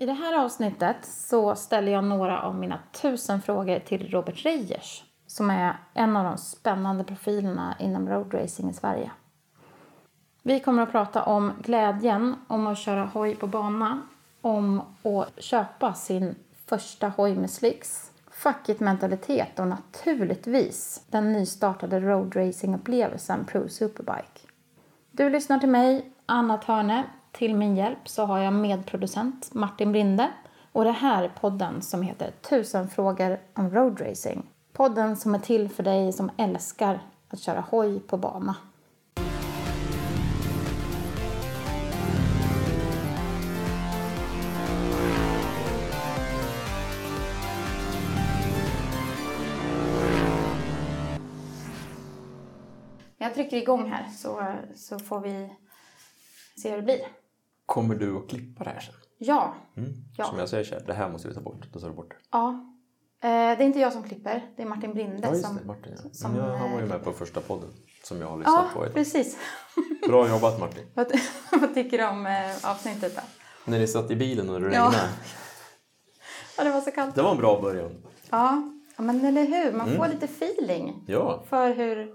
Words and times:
I 0.00 0.06
det 0.06 0.12
här 0.12 0.44
avsnittet 0.44 0.96
så 1.02 1.54
ställer 1.54 1.92
jag 1.92 2.04
några 2.04 2.42
av 2.42 2.54
mina 2.54 2.78
tusen 2.92 3.42
frågor 3.42 3.78
till 3.78 4.10
Robert 4.10 4.44
Reyers 4.44 5.04
som 5.26 5.50
är 5.50 5.76
en 5.94 6.16
av 6.16 6.24
de 6.24 6.38
spännande 6.38 7.04
profilerna 7.04 7.76
inom 7.78 8.08
roadracing 8.08 8.70
i 8.70 8.72
Sverige. 8.72 9.10
Vi 10.42 10.60
kommer 10.60 10.82
att 10.82 10.90
prata 10.90 11.22
om 11.22 11.52
glädjen 11.62 12.36
om 12.48 12.66
att 12.66 12.78
köra 12.78 13.04
hoj 13.04 13.36
på 13.36 13.46
bana, 13.46 14.02
om 14.40 14.80
att 14.80 15.42
köpa 15.42 15.94
sin 15.94 16.34
första 16.66 17.08
hoj 17.08 17.34
med 17.34 17.50
slicks, 17.50 18.10
fackigt 18.30 18.80
mentalitet 18.80 19.58
och 19.58 19.66
naturligtvis 19.66 21.04
den 21.10 21.32
nystartade 21.32 22.00
roadracing-upplevelsen 22.00 23.44
Pro 23.44 23.68
Superbike. 23.68 24.40
Du 25.10 25.30
lyssnar 25.30 25.58
till 25.58 25.68
mig, 25.68 26.12
Anna 26.26 26.58
Törne. 26.58 27.04
Till 27.32 27.54
min 27.54 27.76
hjälp 27.76 28.08
så 28.08 28.24
har 28.24 28.38
jag 28.38 28.52
medproducent 28.52 29.54
Martin 29.54 29.92
Brinde 29.92 30.30
och 30.72 30.84
det 30.84 30.90
här 30.90 31.22
är 31.22 31.28
podden 31.28 31.82
som 31.82 32.02
heter 32.02 32.30
Tusen 32.30 32.88
frågor 32.88 33.40
om 33.54 33.70
roadracing. 33.70 34.46
Podden 34.72 35.16
som 35.16 35.34
är 35.34 35.38
till 35.38 35.68
för 35.68 35.82
dig 35.82 36.12
som 36.12 36.30
älskar 36.36 37.00
att 37.28 37.40
köra 37.40 37.64
hoj 37.70 38.00
på 38.00 38.16
bana. 38.16 38.56
Jag 53.18 53.34
trycker 53.34 53.56
igång 53.56 53.90
här 53.90 54.08
så, 54.08 54.54
så 54.74 54.98
får 54.98 55.20
vi 55.20 55.50
se 56.62 56.70
hur 56.70 56.76
det 56.76 56.82
blir. 56.82 57.00
Kommer 57.66 57.94
du 57.94 58.16
att 58.16 58.28
klippa 58.28 58.64
det 58.64 58.70
här 58.70 58.80
sen? 58.80 58.94
Ja. 59.18 59.54
Mm. 59.76 59.90
Ja. 60.16 60.24
Som 60.24 60.38
jag 60.38 60.48
säger 60.48 60.70
här, 60.72 60.82
det 60.86 60.92
här 60.94 61.08
måste 61.08 61.28
vi 61.28 61.34
ta 61.34 61.40
bort. 61.40 61.68
Då 61.72 61.80
tar 61.80 61.88
du 61.88 61.94
bort 61.94 62.10
det. 62.10 62.16
ja. 62.32 62.64
Eh, 63.20 63.28
det 63.30 63.34
är 63.34 63.60
inte 63.62 63.78
jag 63.80 63.92
som 63.92 64.02
klipper, 64.02 64.46
det 64.56 64.62
är 64.62 64.66
Martin 64.66 64.94
Brinde 64.94 65.28
Ja, 65.28 65.34
som... 65.34 65.56
det. 65.56 65.64
Martin. 65.64 65.92
Ja. 66.04 66.10
som, 66.12 66.36
jag, 66.36 66.42
han 66.44 66.70
var 66.72 66.78
ju 66.78 66.84
eh, 66.84 66.88
med 66.90 67.04
på 67.04 67.12
första 67.12 67.40
podden 67.40 67.70
som 68.04 68.20
jag 68.20 68.26
har 68.28 68.36
lyssnat 68.38 68.66
Ja, 68.74 68.78
på 68.80 68.84
idag. 68.84 68.94
precis. 68.94 69.38
Bra 70.08 70.28
jobbat 70.28 70.60
Martin. 70.60 70.84
vad, 70.94 71.12
vad 71.60 71.74
tycker 71.74 71.98
du 71.98 72.06
om 72.06 72.26
eh, 72.26 72.70
avsnittet 72.70 73.16
då? 73.16 73.22
När 73.64 73.78
ni 73.78 73.86
satt 73.86 74.10
i 74.10 74.16
bilen 74.16 74.50
och 74.50 74.60
det 74.60 74.66
Ja. 74.66 74.70
regnade. 74.72 75.08
Ja, 76.58 76.64
det 76.64 76.70
var 76.70 76.80
så 76.80 76.90
kallt. 76.90 77.14
Det 77.14 77.22
var 77.22 77.30
en 77.30 77.36
bra 77.36 77.60
början. 77.60 78.02
Ja, 78.30 78.70
ja 78.96 79.02
men 79.02 79.24
eller 79.24 79.44
hur? 79.44 79.72
Man 79.72 79.86
Mm. 79.88 79.98
får 79.98 80.08
lite 80.08 80.24
feeling 80.24 81.04
Ja. 81.06 81.44
för 81.48 81.74
hur 81.74 82.14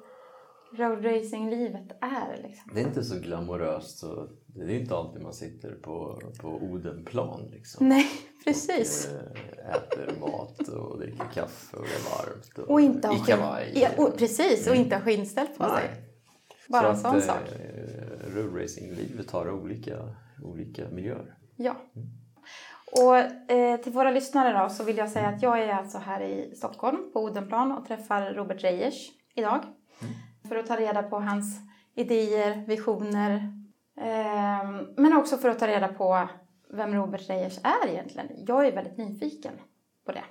roadracing-livet 0.77 1.91
är 2.01 2.43
liksom. 2.43 2.71
Det 2.73 2.81
är 2.81 2.87
inte 2.87 3.03
så 3.03 3.19
glamoröst. 3.19 3.97
Så 3.97 4.27
det 4.45 4.75
är 4.75 4.79
inte 4.79 4.95
alltid 4.95 5.21
man 5.21 5.33
sitter 5.33 5.71
på, 5.71 6.21
på 6.41 6.47
Odenplan 6.47 7.49
liksom. 7.51 7.89
Nej, 7.89 8.07
precis. 8.45 9.07
Eh, 9.07 9.75
Äter 9.75 10.19
mat 10.19 10.67
och 10.67 10.99
dricker 10.99 11.25
kaffe 11.33 11.77
och 11.77 11.83
det 11.83 11.95
är 11.95 12.17
varmt. 12.17 12.57
Och, 12.57 12.69
Och 12.73 12.81
inte 12.81 13.07
ha 13.07 13.15
I 13.15 13.19
kavaj. 13.19 13.71
Ja, 13.75 13.89
och, 13.97 14.17
precis, 14.17 14.67
och 14.67 14.75
inte 14.75 14.95
ha 14.95 15.01
skinnställ 15.01 15.47
på 15.47 15.63
sig. 15.63 15.89
Bara 16.69 16.89
en 16.89 16.95
så 16.95 17.01
sån 17.01 17.17
att, 17.17 17.23
sak. 17.23 17.37
Eh, 17.51 18.35
roadracing-livet 18.35 19.31
har 19.31 19.51
olika, 19.51 20.15
olika 20.43 20.89
miljöer. 20.89 21.37
Ja. 21.55 21.75
Och 23.01 23.17
eh, 23.51 23.77
till 23.81 23.91
våra 23.91 24.11
lyssnare 24.11 24.63
då 24.63 24.69
så 24.69 24.83
vill 24.83 24.97
jag 24.97 25.09
säga 25.09 25.27
att 25.27 25.41
jag 25.41 25.61
är 25.61 25.73
alltså 25.73 25.97
här 25.97 26.21
i 26.21 26.55
Stockholm 26.55 26.97
på 27.13 27.23
Odenplan 27.23 27.71
och 27.71 27.85
träffar 27.85 28.33
Robert 28.33 28.63
Reyers 28.63 29.11
idag. 29.35 29.59
För 30.49 30.55
att 30.55 30.67
ta 30.67 30.75
reda 30.75 31.03
på 31.03 31.19
hans 31.19 31.59
idéer, 31.95 32.63
visioner. 32.67 33.35
Eh, 33.97 34.71
men 34.97 35.13
också 35.17 35.37
för 35.37 35.49
att 35.49 35.59
ta 35.59 35.67
reda 35.67 35.87
på 35.87 36.29
vem 36.73 36.93
Robert 36.95 37.29
Reyers 37.29 37.59
är 37.63 37.87
egentligen. 37.89 38.27
Jag 38.47 38.67
är 38.67 38.71
väldigt 38.75 38.97
nyfiken 38.97 39.53
på 40.05 40.11
det. 40.11 40.23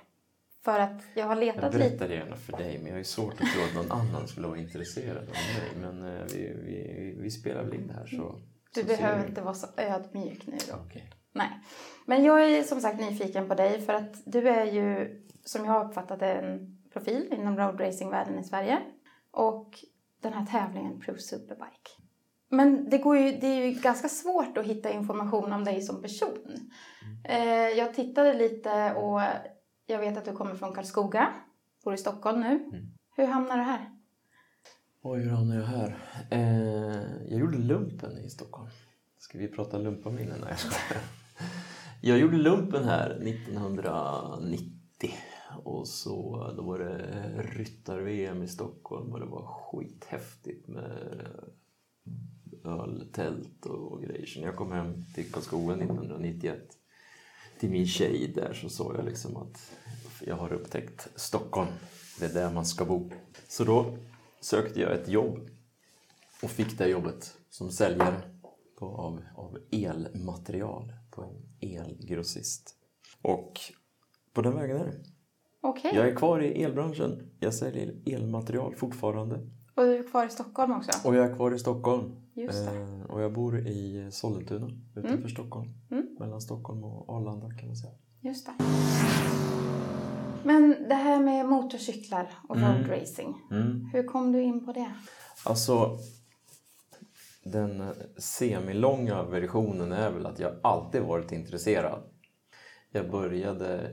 För 0.65 0.79
att 0.79 1.01
jag 1.13 1.25
har 1.25 1.35
Jag 1.35 1.43
letat 1.45 1.73
lite. 1.73 1.77
berättar 1.89 2.09
gärna 2.09 2.35
för 2.35 2.57
dig, 2.57 2.79
men 2.83 2.91
jag 2.91 2.99
är 2.99 3.03
svårt 3.03 3.33
att 3.33 3.47
tro 3.53 3.63
att 3.63 3.75
någon 3.75 3.99
annan 3.99 4.27
skulle 4.27 4.47
vara 4.47 4.57
intresserad 4.59 5.17
av 5.17 5.25
mig. 5.25 5.71
Men 5.81 6.15
eh, 6.17 6.23
vi, 6.33 6.53
vi, 6.65 7.15
vi 7.21 7.31
spelar 7.31 7.63
väl 7.63 7.73
in 7.73 7.87
det 7.87 7.93
här 7.93 8.05
så... 8.05 8.39
Du 8.73 8.81
så 8.81 8.87
behöver 8.87 9.21
vi. 9.21 9.27
inte 9.29 9.41
vara 9.41 9.53
så 9.53 9.67
ödmjuk 9.77 10.47
nu 10.47 10.57
då. 10.71 10.75
Okej. 10.87 11.09
Nej. 11.31 11.49
Men 12.05 12.23
jag 12.23 12.51
är 12.51 12.63
som 12.63 12.81
sagt 12.81 12.99
nyfiken 12.99 13.47
på 13.47 13.55
dig 13.55 13.81
för 13.81 13.93
att 13.93 14.13
du 14.25 14.49
är 14.49 14.65
ju, 14.65 15.15
som 15.45 15.65
jag 15.65 15.71
har 15.71 15.85
uppfattat 15.85 16.19
det, 16.19 16.33
en 16.33 16.77
profil 16.93 17.33
inom 17.37 17.57
roadracingvärlden 17.57 18.39
i 18.39 18.43
Sverige. 18.43 18.79
Och 19.31 19.69
den 20.23 20.33
här 20.33 20.45
tävlingen 20.45 20.99
Pro 20.99 21.17
Superbike. 21.17 21.91
Men 22.49 22.89
det, 22.89 22.97
går 22.97 23.17
ju, 23.17 23.31
det 23.31 23.47
är 23.47 23.65
ju 23.65 23.81
ganska 23.81 24.09
svårt 24.09 24.57
att 24.57 24.65
hitta 24.65 24.91
information 24.91 25.53
om 25.53 25.63
dig 25.63 25.81
som 25.81 26.01
person. 26.01 26.69
Eh, 27.23 27.69
jag 27.77 27.93
tittade 27.93 28.33
lite 28.33 28.93
och 28.93 29.21
jag 29.85 29.99
vet 29.99 30.17
att 30.17 30.25
du 30.25 30.31
kommer 30.31 30.55
från 30.55 30.73
Karlskoga, 30.73 31.33
bor 31.83 31.93
i 31.93 31.97
Stockholm 31.97 32.39
nu. 32.39 32.47
Mm. 32.47 32.93
Hur 33.15 33.27
hamnar 33.27 33.57
du 33.57 33.63
här? 33.63 33.89
Oj, 35.01 35.19
hur 35.19 35.29
hamnade 35.29 35.59
jag 35.59 35.67
här? 35.67 35.97
Eh, 36.31 37.01
jag 37.29 37.39
gjorde 37.39 37.57
lumpen 37.57 38.17
i 38.17 38.29
Stockholm. 38.29 38.69
Ska 39.17 39.37
vi 39.37 39.47
prata? 39.47 39.77
Nej, 39.77 40.57
skojar. 40.57 41.03
Jag 42.01 42.19
gjorde 42.19 42.37
lumpen 42.37 42.83
här 42.83 43.09
1990. 43.09 45.13
Och 45.63 45.87
så, 45.87 46.53
då 46.57 46.63
var 46.63 46.79
det 46.79 47.31
ryttar-VM 47.41 48.43
i 48.43 48.47
Stockholm 48.47 49.13
och 49.13 49.19
det 49.19 49.25
var 49.25 49.45
skithäftigt 49.45 50.67
med 50.67 51.19
öltält 52.63 53.65
och 53.65 54.01
grejer. 54.01 54.25
Så 54.25 54.39
när 54.39 54.47
jag 54.47 54.55
kom 54.55 54.71
hem 54.71 55.05
till 55.15 55.31
Karlskoga 55.31 55.73
1991 55.73 56.77
till 57.59 57.69
min 57.69 57.87
tjej 57.87 58.31
där 58.35 58.53
så 58.53 58.69
sa 58.69 58.95
jag 58.95 59.05
liksom 59.05 59.37
att 59.37 59.71
jag 60.21 60.35
har 60.35 60.53
upptäckt 60.53 61.07
Stockholm. 61.15 61.69
Det 62.19 62.25
är 62.25 62.33
där 62.33 62.51
man 62.53 62.65
ska 62.65 62.85
bo. 62.85 63.11
Så 63.47 63.63
då 63.63 63.97
sökte 64.41 64.81
jag 64.81 64.93
ett 64.93 65.07
jobb 65.07 65.49
och 66.43 66.49
fick 66.49 66.77
det 66.77 66.87
jobbet 66.87 67.37
som 67.49 67.71
säljare 67.71 68.21
på, 68.79 68.85
av, 68.85 69.21
av 69.35 69.57
elmaterial 69.71 70.93
på 71.11 71.23
en 71.23 71.69
elgrossist. 71.69 72.75
Och 73.21 73.59
på 74.33 74.41
den 74.41 74.55
vägen 74.55 74.77
är 74.77 74.85
det. 74.85 75.12
Okej. 75.65 75.91
Jag 75.95 76.07
är 76.07 76.15
kvar 76.15 76.39
i 76.43 76.63
elbranschen. 76.63 77.31
Jag 77.39 77.53
säljer 77.53 77.95
elmaterial 78.05 78.75
fortfarande. 78.75 79.35
Och 79.75 79.83
du 79.83 79.97
är 79.97 80.03
kvar 80.09 80.25
i 80.25 80.29
Stockholm 80.29 80.71
också? 80.71 81.07
Och 81.07 81.15
jag 81.15 81.25
är 81.31 81.35
kvar 81.35 81.51
i 81.55 81.59
Stockholm. 81.59 82.11
Just 82.33 82.65
det. 82.65 82.75
Eh, 82.75 83.01
och 83.11 83.21
jag 83.21 83.33
bor 83.33 83.59
i 83.67 84.07
Sollentuna 84.11 84.67
utanför 84.95 85.29
Stockholm. 85.29 85.69
Mm. 85.91 86.07
Mellan 86.19 86.41
Stockholm 86.41 86.83
och 86.83 87.09
Arlanda 87.15 87.49
kan 87.51 87.67
man 87.67 87.75
säga. 87.75 87.93
Just 88.21 88.45
det. 88.45 88.51
Men 90.43 90.75
det 90.89 90.95
här 90.95 91.19
med 91.23 91.45
motorcyklar 91.45 92.29
och 92.49 92.57
Mm. 92.57 92.69
roadracing. 92.77 93.35
Mm. 93.51 93.89
Hur 93.93 94.03
kom 94.03 94.31
du 94.31 94.41
in 94.41 94.65
på 94.65 94.71
det? 94.73 94.93
Alltså, 95.45 95.97
den 97.43 97.83
semilånga 98.17 99.23
versionen 99.23 99.91
är 99.91 100.11
väl 100.11 100.25
att 100.25 100.39
jag 100.39 100.51
alltid 100.63 101.01
varit 101.01 101.31
intresserad. 101.31 101.99
Jag 102.91 103.11
började 103.11 103.89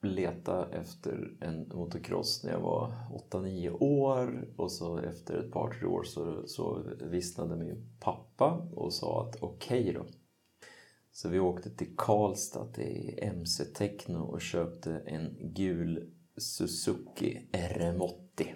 leta 0.00 0.68
efter 0.72 1.36
en 1.40 1.68
motocross 1.68 2.44
när 2.44 2.52
jag 2.52 2.60
var 2.60 2.94
8-9 3.30 3.70
år 3.80 4.48
och 4.56 4.72
så 4.72 4.98
efter 4.98 5.36
ett 5.36 5.52
par 5.52 5.70
tre 5.70 5.86
år 5.86 6.02
så, 6.02 6.46
så 6.46 6.82
vissnade 7.00 7.56
min 7.56 7.96
pappa 8.00 8.68
och 8.74 8.94
sa 8.94 9.28
att 9.28 9.42
okej 9.42 9.92
då. 9.92 10.06
Så 11.12 11.28
vi 11.28 11.38
åkte 11.38 11.70
till 11.70 11.96
Karlstad 11.96 12.72
till 12.72 13.18
MC 13.22 13.64
Techno 13.64 14.18
och 14.18 14.40
köpte 14.40 14.98
en 14.98 15.36
gul 15.40 16.10
Suzuki 16.36 17.48
RM80 17.52 18.54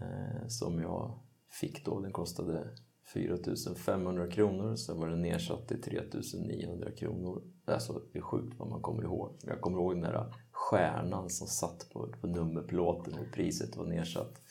eh, 0.00 0.48
som 0.48 0.80
jag 0.80 1.20
fick 1.50 1.84
då. 1.84 2.00
Den 2.00 2.12
kostade 2.12 2.76
4 3.06 3.36
500 3.76 4.30
kronor, 4.30 4.76
sen 4.76 5.00
var 5.00 5.08
den 5.08 5.22
nedsatt 5.22 5.68
till 5.68 5.82
3 5.82 6.00
900 6.48 6.90
kronor. 6.90 7.42
Alltså, 7.64 8.02
det 8.12 8.18
är 8.18 8.22
sjukt 8.22 8.58
vad 8.58 8.68
man 8.68 8.82
kommer 8.82 9.02
ihåg. 9.02 9.38
Jag 9.42 9.60
kommer 9.60 9.78
ihåg 9.78 9.94
den 9.94 10.02
där 10.02 10.34
stjärnan 10.52 11.30
som 11.30 11.46
satt 11.46 11.90
på, 11.92 12.14
på 12.20 12.26
nummerplåten 12.26 13.14
och 13.14 13.34
priset 13.34 13.76
var 13.76 13.86
nedsatt. 13.86 14.42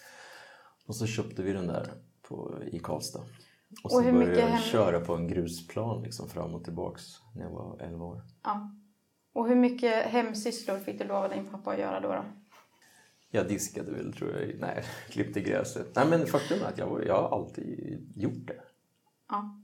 Och 0.86 0.96
så 0.96 1.06
köpte 1.06 1.44
vi 1.44 1.54
den 1.54 1.68
där 1.68 1.94
på, 2.22 2.64
i 2.72 2.80
Karlstad. 2.80 3.24
Och 3.84 3.92
så 3.92 3.98
Och 3.98 4.04
hur 4.04 4.14
började 4.14 4.40
jag 4.40 4.62
köra 4.62 5.00
på 5.00 5.16
en 5.16 5.28
grusplan 5.28 6.04
liksom 6.04 6.30
fram 6.30 6.56
och 6.56 6.64
tillbaks 6.64 7.04
när 7.36 7.44
jag 7.44 7.52
var 7.52 7.80
11 7.82 8.06
år. 8.06 8.22
Ja. 8.44 8.72
Och 9.34 9.48
hur 9.48 9.56
mycket 9.56 10.06
hemsysslor 10.06 10.78
fick 10.78 11.00
du 11.00 11.08
lov 11.08 11.24
av 11.24 11.30
din 11.30 11.46
pappa 11.46 11.72
att 11.72 11.80
göra 11.80 12.00
då? 12.00 12.08
då? 12.08 12.26
Jag 13.36 13.48
diskade 13.48 13.92
väl 13.92 14.14
tror 14.14 14.32
jag, 14.32 14.60
nej, 14.60 14.84
klippte 15.10 15.42
gräset. 15.42 15.88
Nej 15.96 16.06
men 16.10 16.26
faktum 16.26 16.62
är 16.62 16.66
att 16.66 16.78
jag, 16.78 16.88
var- 16.88 17.02
jag 17.02 17.22
har 17.22 17.38
alltid 17.38 18.12
gjort 18.16 18.48
det. 18.48 18.62
Ja. 19.30 19.62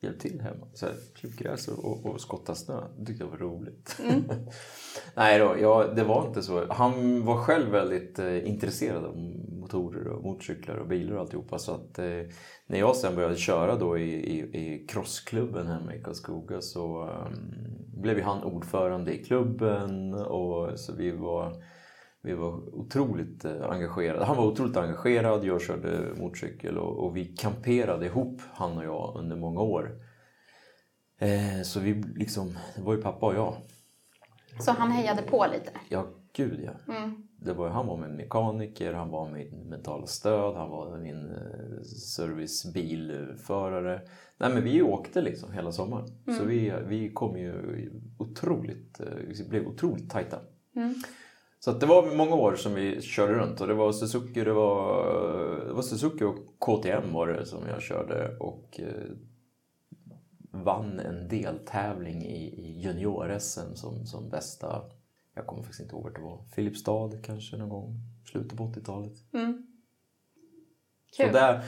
Hjälpt 0.00 0.20
till 0.20 0.40
hemma. 0.40 0.66
Så 0.74 0.86
här, 0.86 0.94
klippt 1.14 1.38
gräs 1.38 1.68
och, 1.68 2.06
och 2.06 2.20
skotta 2.20 2.54
snö. 2.54 2.80
Det 2.98 3.06
tyckte 3.06 3.24
jag 3.24 3.30
var 3.30 3.38
roligt. 3.38 3.96
Mm. 4.04 4.24
nej 5.16 5.38
då, 5.38 5.56
jag, 5.60 5.96
det 5.96 6.04
var 6.04 6.26
inte 6.26 6.42
så. 6.42 6.72
Han 6.72 7.24
var 7.24 7.36
själv 7.36 7.70
väldigt 7.70 8.18
eh, 8.18 8.48
intresserad 8.48 9.04
av 9.04 9.16
motorer 9.48 10.08
och 10.08 10.22
motorcyklar 10.24 10.76
och 10.76 10.88
bilar 10.88 11.14
och 11.14 11.20
alltihopa. 11.20 11.58
Så 11.58 11.72
att 11.72 11.98
eh, 11.98 12.04
när 12.66 12.78
jag 12.78 12.96
sen 12.96 13.14
började 13.14 13.36
köra 13.36 13.76
då 13.76 13.98
i, 13.98 14.12
i, 14.14 14.38
i 14.38 14.86
crossklubben 14.86 15.66
hemma 15.66 15.94
i 15.94 16.02
Karlskoga 16.02 16.60
så 16.60 17.02
um, 17.26 18.02
blev 18.02 18.20
han 18.20 18.42
ordförande 18.42 19.14
i 19.14 19.24
klubben 19.24 20.14
och 20.14 20.78
så 20.78 20.94
vi 20.94 21.10
var 21.10 21.64
vi 22.28 22.34
var 22.34 22.74
otroligt 22.74 23.44
eh, 23.44 23.70
engagerade. 23.70 24.24
Han 24.24 24.36
var 24.36 24.46
otroligt 24.46 24.76
engagerad, 24.76 25.44
jag 25.44 25.62
körde 25.62 26.14
motorcykel 26.20 26.78
och, 26.78 27.04
och 27.04 27.16
vi 27.16 27.24
kamperade 27.24 28.06
ihop, 28.06 28.40
han 28.52 28.78
och 28.78 28.84
jag, 28.84 29.16
under 29.16 29.36
många 29.36 29.60
år. 29.60 29.98
Eh, 31.18 31.62
så 31.64 31.80
vi 31.80 31.94
liksom, 31.94 32.58
det 32.76 32.82
var 32.82 32.94
ju 32.94 33.02
pappa 33.02 33.26
och 33.26 33.34
jag. 33.34 33.54
Så 34.60 34.72
han 34.72 34.90
hejade 34.90 35.22
på 35.22 35.46
lite? 35.52 35.70
Ja, 35.88 36.06
gud 36.32 36.60
ja. 36.64 36.94
Mm. 36.94 37.28
Det 37.40 37.52
var, 37.52 37.68
han 37.68 37.86
var 37.86 37.96
min 37.96 38.16
mekaniker, 38.16 38.92
han 38.92 39.10
var 39.10 39.30
min 39.30 39.68
mentala 39.68 40.06
stöd, 40.06 40.56
han 40.56 40.70
var 40.70 40.98
min 40.98 41.30
eh, 41.30 41.82
servicebilförare. 42.16 44.00
Nej 44.38 44.54
men 44.54 44.64
vi 44.64 44.82
åkte 44.82 45.22
liksom 45.22 45.52
hela 45.52 45.72
sommaren. 45.72 46.06
Mm. 46.26 46.38
Så 46.38 46.44
vi, 46.44 46.72
vi 46.86 47.12
kom 47.12 47.38
ju 47.38 47.90
otroligt, 48.18 49.00
eh, 49.00 49.06
vi 49.28 49.48
blev 49.48 49.66
otroligt 49.66 50.10
tajta. 50.10 50.38
Mm. 50.76 50.94
Så 51.60 51.72
det 51.72 51.86
var 51.86 52.14
många 52.14 52.34
år 52.34 52.56
som 52.56 52.74
vi 52.74 53.02
körde 53.02 53.34
runt 53.34 53.60
och 53.60 53.66
det 53.66 53.74
var 53.74 53.92
Suzuki, 53.92 54.44
det 54.44 54.52
var, 54.52 55.04
det 55.66 55.72
var 55.72 55.82
Suzuki 55.82 56.24
och 56.24 56.36
KTM 56.58 57.12
var 57.12 57.26
det 57.26 57.46
som 57.46 57.66
jag 57.68 57.82
körde 57.82 58.36
och 58.38 58.80
eh, 58.80 59.10
vann 60.50 61.00
en 61.00 61.28
deltävling 61.28 62.22
i, 62.22 62.60
i 62.60 62.80
junior-SM 62.80 63.74
som, 63.74 64.06
som 64.06 64.28
bästa, 64.28 64.82
jag 65.34 65.46
kommer 65.46 65.62
faktiskt 65.62 65.80
inte 65.80 65.94
ihåg 65.94 66.04
vart 66.04 66.14
det 66.14 66.22
var, 66.22 66.44
Filipstad 66.54 67.10
kanske 67.22 67.56
någon 67.56 67.68
gång, 67.68 67.94
slutet 68.30 68.58
på 68.58 68.64
80-talet. 68.64 69.12
Mm. 69.32 69.66
Så 71.10 71.22
Kul. 71.22 71.32
där, 71.32 71.64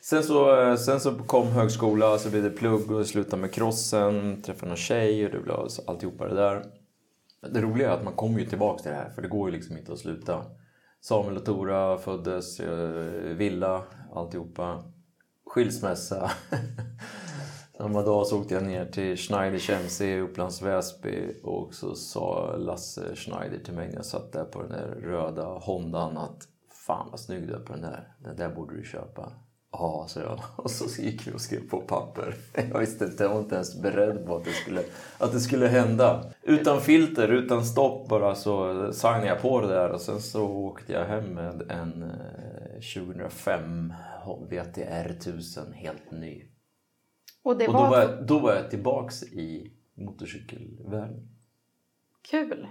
sen, 0.00 0.22
så, 0.22 0.76
sen 0.76 1.00
så 1.00 1.14
kom 1.14 1.46
högskola, 1.46 2.18
så 2.18 2.30
blev 2.30 2.42
det 2.42 2.50
plugg 2.50 2.90
och 2.90 3.06
slutade 3.06 3.42
med 3.42 3.52
crossen, 3.52 4.42
träffade 4.42 4.68
någon 4.68 4.76
tjej 4.76 5.26
och 5.26 5.32
det 5.32 5.38
blev 5.38 5.56
alltihopa 5.86 6.28
det 6.28 6.34
där. 6.34 6.81
Det 7.50 7.60
roliga 7.60 7.90
är 7.90 7.94
att 7.94 8.04
man 8.04 8.12
kommer 8.12 8.40
ju 8.40 8.46
tillbaka 8.46 8.82
till 8.82 8.90
det 8.90 8.96
här 8.96 9.10
för 9.10 9.22
det 9.22 9.28
går 9.28 9.48
ju 9.50 9.56
liksom 9.56 9.76
inte 9.76 9.92
att 9.92 9.98
sluta. 9.98 10.44
Samuel 11.00 11.36
och 11.36 11.44
Tora 11.44 11.98
föddes, 11.98 12.60
eh, 12.60 13.36
villa, 13.36 13.82
alltihopa. 14.14 14.84
Skilsmässa. 15.46 16.30
Samma 17.76 18.02
dag 18.02 18.26
så 18.26 18.40
åkte 18.40 18.54
jag 18.54 18.62
ner 18.62 18.86
till 18.86 19.16
Schneider 19.16 19.70
MC 19.70 20.14
i 20.14 20.20
Upplands 20.20 20.62
Väsby 20.62 21.40
och 21.42 21.74
så 21.74 21.94
sa 21.94 22.56
Lasse 22.56 23.16
Schneider 23.16 23.58
till 23.64 23.74
mig 23.74 23.88
när 23.88 23.96
jag 23.96 24.04
satt 24.04 24.32
där 24.32 24.44
på 24.44 24.62
den 24.62 24.70
där 24.70 24.86
röda 25.02 25.44
Hondan 25.44 26.16
att 26.16 26.48
Fan 26.86 27.08
vad 27.10 27.20
snygg 27.20 27.48
du 27.48 27.54
är 27.54 27.58
på 27.58 27.72
den 27.72 27.82
där, 27.82 28.14
den 28.18 28.36
där 28.36 28.48
borde 28.48 28.76
du 28.76 28.84
köpa. 28.84 29.32
Ja, 29.72 30.06
sa 30.08 30.20
jag. 30.20 30.40
Och 30.56 30.70
så 30.70 31.02
gick 31.02 31.26
vi 31.26 31.32
och 31.32 31.40
skrev 31.40 31.68
på 31.68 31.80
papper. 31.80 32.34
Jag 32.72 32.78
visste 32.78 33.04
inte, 33.04 33.22
jag 33.22 33.30
var 33.30 33.40
inte 33.40 33.54
ens 33.54 33.82
beredd 33.82 34.26
på 34.26 34.36
att 34.36 34.44
det 34.44 34.50
skulle, 34.52 34.82
att 35.18 35.32
det 35.32 35.40
skulle 35.40 35.66
hända. 35.66 36.32
Utan 36.42 36.80
filter, 36.80 37.28
utan 37.28 37.64
stopp 37.64 38.08
bara 38.08 38.34
så 38.34 38.92
signade 38.92 39.26
jag 39.26 39.42
på 39.42 39.60
det 39.60 39.68
där 39.68 39.90
och 39.90 40.00
sen 40.00 40.20
så 40.20 40.46
åkte 40.48 40.92
jag 40.92 41.04
hem 41.04 41.24
med 41.24 41.70
en 41.70 42.02
eh, 42.02 43.04
2005 43.04 43.92
VTR 44.50 45.10
1000 45.10 45.72
helt 45.72 46.10
ny. 46.10 46.44
Och 47.42 47.58
det 47.58 47.66
Och 47.66 47.72
då 47.72 47.80
var, 47.80 47.98
jag, 47.98 48.26
då 48.26 48.38
var 48.38 48.54
jag 48.54 48.70
tillbaks 48.70 49.22
i 49.22 49.72
motorcykelvärlden. 49.94 51.28
kul. 52.22 52.66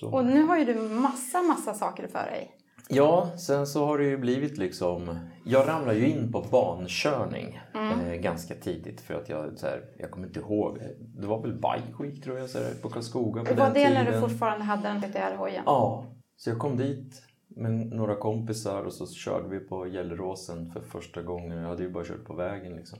Så. 0.00 0.10
Och 0.10 0.24
nu 0.24 0.42
har 0.42 0.58
ju 0.58 0.64
du 0.64 0.74
massa, 0.74 1.42
massa 1.42 1.74
saker 1.74 2.08
för 2.08 2.26
dig. 2.26 2.53
Ja, 2.88 3.30
sen 3.38 3.66
så 3.66 3.86
har 3.86 3.98
det 3.98 4.04
ju 4.04 4.16
blivit 4.18 4.58
liksom... 4.58 5.18
Jag 5.44 5.68
ramlade 5.68 5.98
ju 5.98 6.06
in 6.08 6.32
på 6.32 6.40
bankörning 6.50 7.60
eh, 7.74 8.14
ganska 8.14 8.54
tidigt 8.54 9.00
för 9.00 9.14
att 9.14 9.28
jag, 9.28 9.58
så 9.58 9.66
här, 9.66 9.84
jag 9.98 10.10
kommer 10.10 10.26
inte 10.26 10.40
ihåg. 10.40 10.78
Det 11.00 11.26
var 11.26 11.42
väl 11.42 11.52
Bike 11.52 12.02
Week 12.02 12.24
tror 12.24 12.38
jag, 12.38 12.50
så 12.50 12.58
här, 12.58 12.74
på 12.82 12.88
Karlskoga 12.88 13.44
på 13.44 13.54
Var 13.54 13.64
den 13.64 13.74
det 13.74 13.90
när 13.90 14.04
tiden. 14.04 14.22
du 14.22 14.28
fortfarande 14.28 14.64
hade 14.64 14.82
den 14.82 15.00
PTR-hojen? 15.02 15.62
Ja, 15.66 16.06
så 16.36 16.50
jag 16.50 16.58
kom 16.58 16.76
dit 16.76 17.22
med 17.48 17.72
några 17.72 18.16
kompisar 18.16 18.82
och 18.84 18.92
så 18.92 19.06
körde 19.06 19.48
vi 19.48 19.60
på 19.60 19.86
Gelleråsen 19.86 20.70
för 20.70 20.80
första 20.80 21.22
gången. 21.22 21.58
Jag 21.58 21.68
hade 21.68 21.82
ju 21.82 21.90
bara 21.90 22.04
kört 22.04 22.24
på 22.24 22.34
vägen 22.34 22.76
liksom. 22.76 22.98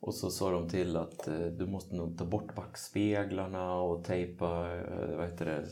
Och 0.00 0.14
så 0.14 0.30
sa 0.30 0.50
de 0.50 0.68
till 0.68 0.96
att 0.96 1.28
eh, 1.28 1.34
du 1.34 1.66
måste 1.66 1.94
nog 1.94 2.18
ta 2.18 2.24
bort 2.24 2.54
backspeglarna 2.54 3.74
och 3.74 4.04
tejpa 4.04 4.76
eh, 4.76 5.16
vad 5.16 5.26
heter 5.26 5.46
det, 5.46 5.66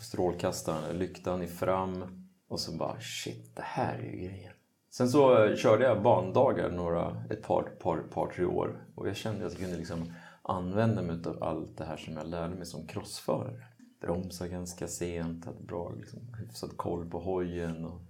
strålkastaren, 0.00 0.98
lyktan 0.98 1.42
i 1.42 1.46
fram. 1.46 2.24
Och 2.48 2.60
så 2.60 2.72
bara 2.72 3.00
shit, 3.00 3.56
det 3.56 3.62
här 3.64 3.98
är 3.98 4.02
ju 4.02 4.16
grejen. 4.16 4.52
Sen 4.90 5.08
så 5.08 5.44
eh, 5.44 5.56
körde 5.56 5.84
jag 5.84 6.02
bandagar 6.02 6.70
några, 6.70 7.24
ett 7.30 7.42
par, 7.42 7.62
par, 7.62 7.98
par 7.98 8.26
tre 8.26 8.44
år 8.44 8.86
och 8.94 9.08
jag 9.08 9.16
kände 9.16 9.46
att 9.46 9.52
jag 9.52 9.60
kunde 9.60 9.76
liksom 9.76 10.12
använda 10.42 11.02
mig 11.02 11.26
av 11.26 11.42
allt 11.42 11.76
det 11.76 11.84
här 11.84 11.96
som 11.96 12.16
jag 12.16 12.26
lärde 12.26 12.54
mig 12.54 12.66
som 12.66 12.86
crossförare. 12.86 13.64
Bromsa 14.00 14.48
ganska 14.48 14.88
sent, 14.88 15.44
hade 15.44 15.62
bra 15.62 15.92
liksom, 15.96 16.34
hyfsad 16.34 16.76
koll 16.76 17.10
på 17.10 17.18
hojen. 17.18 17.84
Och, 17.84 18.00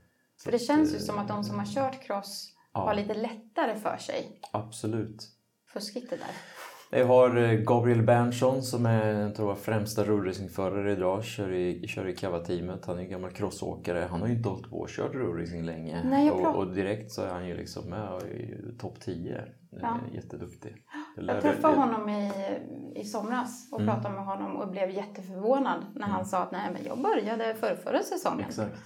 För 0.45 0.53
det 0.53 0.59
känns 0.59 0.95
ju 0.95 0.99
som 0.99 1.19
att 1.19 1.29
de 1.29 1.45
som 1.45 1.59
har 1.59 1.67
kört 1.67 2.03
cross 2.03 2.58
Ja. 2.81 2.87
har 2.87 2.95
lite 2.95 3.15
lättare 3.15 3.75
för 3.77 3.97
sig. 3.97 4.41
Absolut. 4.53 5.29
Fuskigt 5.73 6.11
det 6.11 6.17
där. 6.17 6.31
Jag 6.99 7.07
har 7.07 7.37
eh, 7.37 7.53
Gabriel 7.53 8.03
Berntsson 8.03 8.63
som 8.63 8.87
är 8.87 9.13
jag 9.13 9.35
tror 9.35 9.49
jag, 9.49 9.59
främsta 9.59 10.05
rullracingförare 10.05 10.93
idag. 10.93 11.25
Kör 11.25 11.53
i, 11.53 11.87
kör 11.89 12.09
i 12.09 12.17
Cava-teamet. 12.17 12.87
Han 12.87 12.99
är 12.99 13.03
en 13.03 13.11
gammal 13.11 13.31
crossåkare. 13.31 14.07
Han 14.11 14.21
har 14.21 14.29
ju 14.29 14.35
inte 14.35 14.49
hållit 14.49 14.71
på 14.71 14.77
och 14.79 14.89
kört 14.89 15.15
rullracing 15.15 15.63
länge. 15.67 16.03
Nej, 16.05 16.27
jag 16.27 16.41
och, 16.41 16.57
och 16.57 16.75
direkt 16.75 17.13
så 17.13 17.23
är 17.23 17.29
han 17.29 17.47
ju 17.49 17.57
liksom 17.57 17.85
med 17.91 18.23
i 18.23 18.79
topp 18.79 19.01
10. 19.01 19.45
Ja. 19.71 19.99
Jätteduktig. 20.13 20.85
Jag 21.17 21.25
lärde- 21.25 21.41
träffade 21.41 21.77
honom 21.77 22.09
i, 22.09 22.33
i 22.97 23.05
somras 23.05 23.73
Mm. 23.73 23.89
och 23.89 23.95
pratade 23.95 24.15
med 24.15 24.25
honom 24.27 24.57
och 24.57 24.69
blev 24.71 24.91
jätteförvånad 24.91 25.85
när 25.95 26.07
han 26.07 26.25
sa 26.27 26.39
att 26.43 26.53
nej 26.53 26.71
men 26.73 26.85
jag 26.85 26.99
började 27.03 27.55
för 27.55 27.77
förra 27.77 28.03
säsongen. 28.03 28.47
Exakt. 28.49 28.79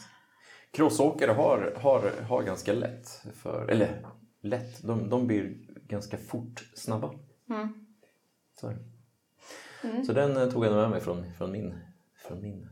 Crossåkare 0.73 1.33
har, 1.33 1.75
har, 1.77 2.23
har 2.29 2.43
ganska 2.43 2.73
lätt 2.73 3.09
för, 3.35 3.69
eller 3.69 4.07
lätt, 4.41 4.83
de, 4.83 5.09
de 5.09 5.27
blir 5.27 5.57
ganska 5.89 6.17
fort 6.17 6.71
snabba. 6.75 7.15
Mm. 7.51 7.87
Så. 8.61 8.73
Mm. 9.85 10.05
så 10.05 10.13
den 10.13 10.37
eh, 10.37 10.49
tog 10.49 10.65
jag 10.65 10.73
med 10.73 10.91
mig 10.91 11.01
från, 11.01 11.33
från 11.33 11.53
min, 11.53 11.75
från 12.15 12.41
min 12.41 12.69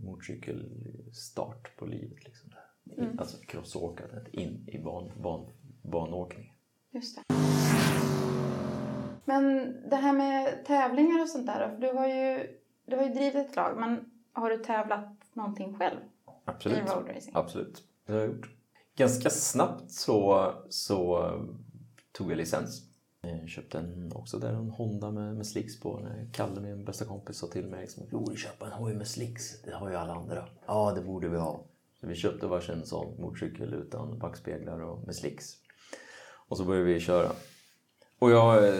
motorcykelstart 0.00 1.76
på 1.76 1.86
livet. 1.86 2.24
Liksom. 2.24 2.50
Mm. 2.96 3.18
Alltså 3.18 3.36
crossåkandet 3.46 4.28
in 4.28 4.68
i 4.68 4.78
ban, 4.78 5.10
ban, 5.22 5.46
banåkning. 5.82 6.52
Just 6.90 7.16
det. 7.16 7.34
Men 9.24 9.76
det 9.90 9.96
här 9.96 10.12
med 10.12 10.64
tävlingar 10.64 11.22
och 11.22 11.28
sånt 11.28 11.46
där, 11.46 11.68
för 11.68 11.80
du 11.80 11.92
har 11.92 12.06
ju, 12.06 12.56
du 12.86 12.96
har 12.96 13.04
ju 13.04 13.14
drivit 13.14 13.34
ett 13.50 13.56
lag, 13.56 13.76
men 13.80 14.10
har 14.32 14.50
du 14.50 14.58
tävlat 14.58 15.34
någonting 15.34 15.78
själv 15.78 16.00
Absolut. 16.44 16.78
i 16.78 16.80
roadracing? 16.80 17.32
Absolut, 17.34 17.82
det 18.06 18.12
har 18.12 18.20
jag 18.20 18.28
gjort. 18.28 18.50
Ganska 18.96 19.30
snabbt 19.30 19.90
så, 19.90 20.52
så 20.68 21.30
tog 22.12 22.30
jag 22.30 22.36
licens. 22.36 22.82
Jag 23.20 23.48
köpte 23.48 23.78
en, 23.78 24.12
också 24.14 24.38
där 24.38 24.52
en 24.52 24.70
Honda 24.70 25.10
med, 25.10 25.36
med 25.36 25.46
slicks 25.46 25.80
på. 25.80 26.00
När 26.00 26.28
Kalle, 26.32 26.60
min 26.60 26.84
bästa 26.84 27.04
kompis, 27.04 27.36
sa 27.36 27.46
till 27.46 27.66
mig 27.66 27.80
liksom, 27.80 28.06
du 28.10 28.16
borde 28.16 28.36
köpa 28.36 28.66
en 28.66 28.72
hoj 28.72 28.94
med 28.94 29.08
slicks. 29.08 29.62
Det 29.62 29.74
har 29.74 29.90
ju 29.90 29.96
alla 29.96 30.14
andra. 30.14 30.48
Ja, 30.66 30.92
det 30.94 31.00
borde 31.00 31.28
vi 31.28 31.36
ha. 31.36 31.64
Så 32.00 32.06
vi 32.06 32.14
köpte 32.14 32.46
varsin 32.46 32.86
sån 32.86 33.20
motorcykel 33.20 33.74
utan 33.74 34.18
backspeglar 34.18 34.80
och 34.80 35.06
med 35.06 35.16
slicks. 35.16 35.54
Och 36.48 36.56
så 36.56 36.64
började 36.64 36.86
vi 36.86 37.00
köra. 37.00 37.32
Och 38.18 38.30
jag 38.30 38.68
eh, 38.68 38.74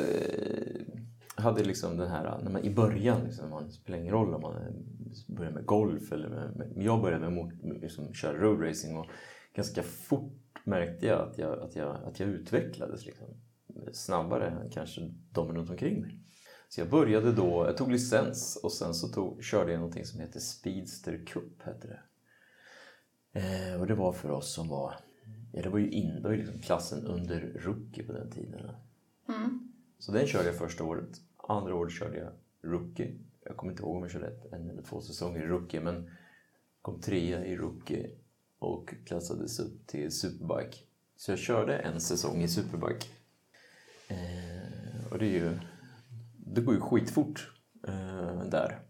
hade 1.36 1.64
liksom 1.64 1.96
den 1.96 2.10
här, 2.10 2.40
när 2.42 2.50
man, 2.50 2.64
i 2.64 2.70
början, 2.70 3.24
liksom, 3.24 3.50
man 3.50 3.72
spelar 3.72 3.98
ingen 3.98 4.12
roll 4.12 4.34
om 4.34 4.40
man 4.40 4.54
börjar 5.26 5.52
med 5.52 5.66
golf 5.66 6.12
eller 6.12 6.28
med, 6.28 6.56
med, 6.56 6.72
jag 6.84 7.02
började 7.02 7.30
med, 7.30 7.64
med 7.64 7.80
liksom, 7.80 8.14
köra 8.14 8.38
roadracing 8.38 8.96
och 8.96 9.06
ganska 9.54 9.82
fort 9.82 10.60
märkte 10.64 11.06
jag 11.06 11.28
att 11.28 11.38
jag, 11.38 11.58
att 11.58 11.76
jag, 11.76 11.96
att 12.04 12.20
jag 12.20 12.28
utvecklades 12.28 13.06
liksom, 13.06 13.26
snabbare 13.92 14.50
än 14.50 14.70
kanske 14.70 15.00
de 15.30 15.54
runt 15.54 15.70
omkring 15.70 16.00
mig. 16.00 16.18
Så 16.68 16.80
jag 16.80 16.90
började 16.90 17.32
då, 17.32 17.64
jag 17.66 17.76
tog 17.76 17.92
licens 17.92 18.60
och 18.62 18.72
sen 18.72 18.94
så 18.94 19.08
tog, 19.08 19.44
körde 19.44 19.72
jag 19.72 19.78
någonting 19.78 20.04
som 20.04 20.20
heter 20.20 20.40
Speedster 20.40 21.26
Cup. 21.26 21.62
Hette 21.62 21.88
det. 21.88 22.00
Eh, 23.40 23.80
och 23.80 23.86
det 23.86 23.94
var 23.94 24.12
för 24.12 24.30
oss 24.30 24.54
som 24.54 24.68
var, 24.68 24.94
ja 25.52 25.62
det 25.62 25.68
var 25.68 25.78
ju, 25.78 25.90
in, 25.90 26.14
det 26.14 26.20
var 26.20 26.30
ju 26.30 26.36
liksom 26.36 26.60
klassen 26.60 27.06
under 27.06 27.40
rookie 27.40 28.04
på 28.04 28.12
den 28.12 28.30
tiden. 28.30 28.70
Mm. 29.28 29.72
Så 29.98 30.12
den 30.12 30.26
körde 30.26 30.46
jag 30.46 30.58
första 30.58 30.84
året. 30.84 31.20
Andra 31.48 31.74
året 31.74 31.92
körde 31.92 32.18
jag 32.18 32.32
rookie. 32.72 33.14
Jag 33.44 33.56
kommer 33.56 33.72
inte 33.72 33.82
ihåg 33.82 33.96
om 33.96 34.02
jag 34.02 34.10
körde 34.10 34.26
ett, 34.26 34.52
en 34.52 34.70
eller 34.70 34.82
två 34.82 35.00
säsonger 35.00 35.42
i 35.42 35.46
rookie 35.46 35.80
men 35.80 36.10
kom 36.82 37.00
trea 37.00 37.46
i 37.46 37.56
rookie 37.56 38.10
och 38.58 38.94
klassades 39.06 39.60
upp 39.60 39.86
till 39.86 40.10
superbike. 40.10 40.78
Så 41.16 41.32
jag 41.32 41.38
körde 41.38 41.76
en 41.76 42.00
säsong 42.00 42.42
i 42.42 42.48
superbike. 42.48 43.06
Eh, 44.08 45.12
och 45.12 45.18
det 45.18 45.26
är 45.26 45.30
ju... 45.30 45.58
Det 46.46 46.60
går 46.60 46.74
ju 46.74 46.80
skitfort 46.80 47.50
eh, 47.88 48.44
där. 48.50 48.80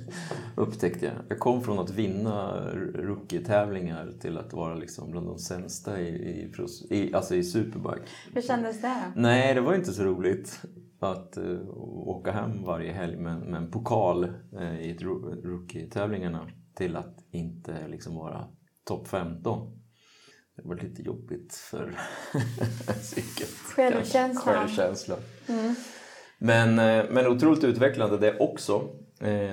Upptäckte 0.56 1.06
jag. 1.06 1.14
Jag 1.28 1.38
kom 1.38 1.62
från 1.62 1.78
att 1.78 1.90
vinna 1.90 2.70
rookie-tävlingar 2.94 4.14
till 4.20 4.38
att 4.38 4.52
vara 4.52 4.74
liksom 4.74 5.10
bland 5.10 5.26
de 5.26 5.38
sämsta 5.38 6.00
i, 6.00 6.08
i, 6.08 6.52
i, 6.90 7.14
alltså 7.14 7.34
i 7.34 7.44
Superbike. 7.44 8.06
Hur 8.34 8.42
kändes 8.42 8.80
det? 8.80 9.12
Nej, 9.16 9.54
det 9.54 9.60
var 9.60 9.74
inte 9.74 9.92
så 9.92 10.04
roligt 10.04 10.62
att 11.00 11.38
uh, 11.38 11.68
åka 12.08 12.32
hem 12.32 12.64
varje 12.64 12.92
helg 12.92 13.16
med, 13.16 13.38
med 13.38 13.62
en 13.62 13.70
pokal 13.70 14.24
uh, 14.54 14.80
i 14.80 14.96
rookie-tävlingarna 15.44 16.50
till 16.74 16.96
att 16.96 17.16
inte 17.30 17.88
liksom 17.88 18.16
vara 18.16 18.48
topp 18.84 19.08
15. 19.08 19.82
Det 20.56 20.68
var 20.68 20.76
lite 20.76 21.02
jobbigt 21.02 21.54
för 21.54 21.98
psyket. 23.00 23.48
Självkänslan. 23.48 24.54
Självkänslan. 24.54 25.18
Mm. 25.48 25.74
Men, 26.38 26.68
uh, 26.68 27.12
men 27.12 27.26
otroligt 27.26 27.64
utvecklande 27.64 28.18
det 28.18 28.38
också. 28.38 28.88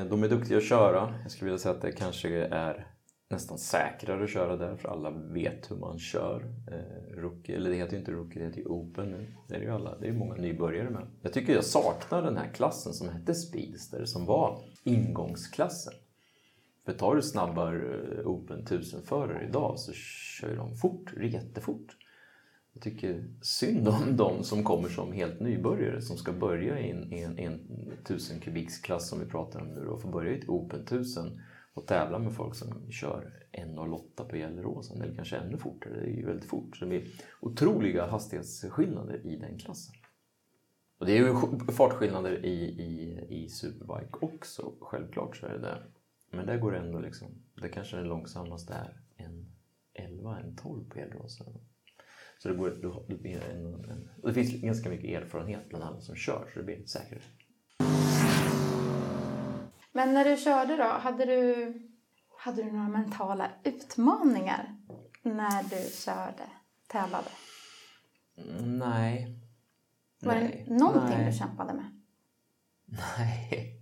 De 0.10 0.24
är 0.24 0.30
duktiga 0.30 0.58
att 0.58 0.64
köra. 0.64 1.14
Jag 1.22 1.32
skulle 1.32 1.46
vilja 1.46 1.60
säga 1.60 1.76
att 1.76 1.82
det 1.82 1.92
kanske 1.92 2.30
är 2.46 2.93
nästan 3.34 3.58
säkrare 3.58 4.24
att 4.24 4.30
köra 4.30 4.58
där 4.58 4.75
för 4.75 4.90
alla 4.90 5.10
vet 5.10 5.72
hur 5.72 5.75
man 5.75 6.00
kör. 6.00 6.46
Eh, 6.72 7.22
rookie, 7.22 7.56
eller 7.56 7.70
det 7.70 7.75
heter 7.75 7.94
ju 7.94 8.00
inte 8.00 8.12
Rookie, 8.12 8.40
det 8.42 8.48
heter 8.48 8.60
ju 8.60 8.66
Open 8.66 9.12
nu. 9.12 9.28
Det 9.48 9.56
är 9.56 9.62
ju 9.62 9.70
alla, 9.70 9.98
det 9.98 10.08
är 10.08 10.13
många 10.13 10.36
nybörjare 10.36 10.90
med. 10.90 11.08
Jag 11.22 11.34
tycker 11.34 11.54
jag 11.54 11.66
saknar 11.66 12.22
den 12.22 12.38
här 12.38 12.48
klassen 12.54 12.94
som 12.94 13.10
hette 13.10 13.36
Speedster 13.36 14.06
som 14.06 14.25
var 14.25 14.60
ingångsklassen. 14.84 15.94
För 16.86 16.94
tar 16.94 17.16
du 17.16 17.22
snabbar 17.22 17.74
eh, 17.74 18.28
Open 18.28 18.66
1000-förare 18.66 19.48
idag 19.50 19.80
så 19.80 19.94
kör 19.94 20.56
de 20.56 20.75
fort, 20.75 21.13
jättefort. 21.22 21.98
Jag 22.74 22.84
tycker 22.84 23.25
synd 23.42 23.88
om 23.88 24.18
de 24.18 24.44
som 24.44 24.63
kommer 24.63 24.90
som 24.90 25.13
helt 25.13 25.40
nybörjare 25.40 26.02
som 26.02 26.18
ska 26.18 26.32
börja 26.32 26.80
i 26.80 26.92
en, 26.92 27.13
en, 27.13 27.40
en 27.40 27.60
1000 28.04 28.40
kubiksklass 28.40 29.10
som 29.10 29.20
vi 29.20 29.25
pratar 29.25 29.62
om 29.62 29.68
nu 29.68 29.88
och 29.88 30.02
få 30.02 30.08
börja 30.08 30.32
i 30.32 30.40
ett 30.40 30.50
Open 30.50 30.82
1000 30.82 31.42
och 31.74 31.88
tävla 31.88 32.20
med 32.20 32.34
folk 32.34 32.56
som 32.56 32.92
kör 32.92 33.48
1.08 33.51 34.30
på 34.30 34.36
Gelleråsen 34.36 35.01
eller 35.01 35.15
kanske 35.15 35.38
ännu 35.38 35.58
fortare. 35.58 35.94
Det 35.94 36.06
är 36.06 36.18
ju 36.18 36.25
väldigt 36.25 36.50
fort. 36.50 36.77
Så 36.77 36.86
det 36.86 36.89
blir 36.89 37.08
otroliga 37.42 38.06
hastighetsskillnader 38.08 39.25
i 39.25 39.36
den 39.36 39.58
klassen. 39.60 39.96
Och 40.98 41.06
det 41.06 41.18
är 41.18 41.27
ju 41.27 41.34
fartskillnader 41.72 42.46
i, 42.46 42.63
i, 42.63 43.25
i 43.30 43.50
Superbike 43.50 44.18
också, 44.22 44.74
självklart 44.82 45.38
så 45.38 45.46
är 45.46 45.53
det 45.53 45.60
det. 45.60 45.84
Men 46.32 46.46
där 46.46 46.58
går 46.58 46.72
det 46.72 46.77
ändå 46.77 47.00
liksom, 47.00 47.27
det 47.62 47.70
kanske 47.70 47.98
den 47.98 48.08
långsammaste 48.08 48.74
är 48.74 49.01
en 49.15 49.51
11, 49.94 50.39
en 50.39 50.56
12 50.56 50.89
på 50.89 51.00
Gelleråsen. 51.00 51.48
Så 52.39 52.50
det, 52.50 52.56
går, 52.56 52.70
det, 53.08 53.15
blir 53.15 53.44
en, 53.51 53.65
en, 53.65 54.10
och 54.22 54.27
det 54.27 54.34
finns 54.34 54.62
ganska 54.62 54.89
mycket 54.89 55.22
erfarenhet 55.22 55.70
bland 55.70 55.84
alla 55.84 56.01
som 56.01 56.15
kör 56.15 56.50
så 56.53 56.60
det 56.60 56.65
blir 56.65 56.86
säkrare. 56.86 57.22
Men 59.96 60.14
när 60.14 60.26
du 60.26 60.38
körde 60.38 60.78
då, 60.78 60.84
hade 60.84 61.26
du, 61.26 61.74
hade 62.38 62.64
du 62.64 62.72
några 62.72 62.90
mentala 62.90 63.50
utmaningar 63.64 64.76
när 65.22 65.64
du 65.64 65.92
körde, 65.92 66.44
tävlade? 66.88 67.30
Mm, 68.38 68.80
nej. 68.80 69.40
Var 70.22 70.36
nej. 70.36 70.66
det 70.68 70.74
någonting 70.74 71.18
nej. 71.18 71.32
du 71.32 71.38
kämpade 71.38 71.74
med? 71.74 72.02
Nej, 73.18 73.82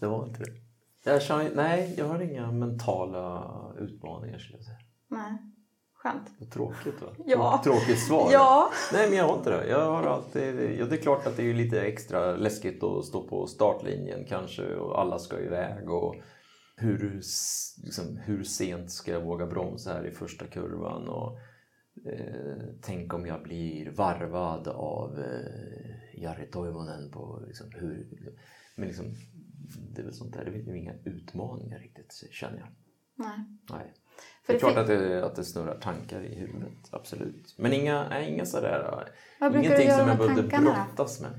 det 0.00 0.06
var 0.06 0.26
inte 0.26 0.42
det. 0.44 0.60
Jag 1.04 1.22
kör, 1.22 1.50
nej, 1.54 1.94
jag 1.98 2.08
har 2.08 2.20
inga 2.20 2.52
mentala 2.52 3.74
utmaningar 3.78 4.38
skulle 4.38 4.58
jag 4.58 4.64
säga. 4.64 4.78
Nej. 5.08 5.32
Skönt. 6.02 6.30
Vad 6.38 6.50
tråkigt 6.50 7.02
va? 7.02 7.08
Ja. 7.26 7.60
Tråkigt 7.64 7.98
svar. 7.98 8.28
Ja. 8.32 8.70
Nej 8.92 9.08
men 9.08 9.18
jag 9.18 9.24
har 9.24 9.36
inte 9.36 9.50
det. 9.50 9.68
Jag 9.68 9.84
har 9.90 10.02
alltid, 10.02 10.78
ja, 10.78 10.86
det 10.86 10.96
är 10.96 11.02
klart 11.02 11.26
att 11.26 11.36
det 11.36 11.50
är 11.50 11.54
lite 11.54 11.82
extra 11.82 12.36
läskigt 12.36 12.82
att 12.82 13.04
stå 13.04 13.28
på 13.28 13.46
startlinjen 13.46 14.24
kanske 14.24 14.74
och 14.74 15.00
alla 15.00 15.18
ska 15.18 15.40
iväg 15.40 15.90
och 15.90 16.14
hur, 16.76 17.12
liksom, 17.84 18.16
hur 18.16 18.42
sent 18.44 18.90
ska 18.90 19.12
jag 19.12 19.20
våga 19.20 19.46
bromsa 19.46 19.92
här 19.92 20.06
i 20.06 20.10
första 20.10 20.46
kurvan 20.46 21.08
och 21.08 21.38
eh, 22.12 22.64
tänk 22.82 23.14
om 23.14 23.26
jag 23.26 23.42
blir 23.42 23.90
varvad 23.90 24.68
av 24.68 25.18
eh, 25.18 26.22
Jari 26.22 26.46
Toivonen 26.46 27.10
på 27.10 27.42
liksom, 27.46 27.70
hur... 27.74 28.06
Men 28.76 28.88
liksom, 28.88 29.06
det 29.94 30.00
är 30.00 30.04
väl 30.04 30.14
sånt 30.14 30.32
där, 30.32 30.44
det 30.44 30.70
är 30.70 30.76
inga 30.76 30.94
utmaningar 31.04 31.78
riktigt 31.78 32.12
känner 32.30 32.58
jag. 32.58 32.68
Nej. 33.14 33.38
Nej. 33.70 33.94
Det 34.50 34.56
är 34.56 34.58
klart 34.58 34.76
att 34.76 34.86
det, 34.86 35.24
att 35.24 35.36
det 35.36 35.44
snurrar 35.44 35.78
tankar 35.78 36.20
i 36.20 36.34
huvudet, 36.34 36.88
absolut. 36.90 37.54
Men 37.56 37.72
inga, 37.72 38.08
nej, 38.08 38.32
inga 38.32 38.46
sådär, 38.46 39.08
Vad 39.40 39.56
ingenting 39.56 39.76
du 39.76 39.82
göra 39.82 39.98
som 39.98 40.08
jag 40.08 40.18
behövde 40.18 40.58
brottas 40.58 41.20
med. 41.20 41.30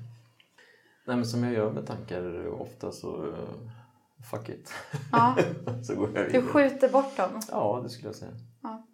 Nej 1.05 1.15
men 1.15 1.25
som 1.25 1.43
jag 1.43 1.53
gör 1.53 1.71
med 1.71 1.87
tankar 1.87 2.47
ofta 2.47 2.91
så, 2.91 3.25
uh, 3.25 3.35
fuck 4.31 4.49
it. 4.49 4.73
Ja. 5.11 5.37
så 5.83 5.95
går 5.95 6.09
jag 6.15 6.31
Du 6.31 6.41
skjuter 6.41 6.89
bort 6.89 7.17
dem? 7.17 7.41
Ja, 7.51 7.79
det 7.83 7.89
skulle 7.89 8.07
jag 8.07 8.15
säga. 8.15 8.31
Ja. 8.61 8.87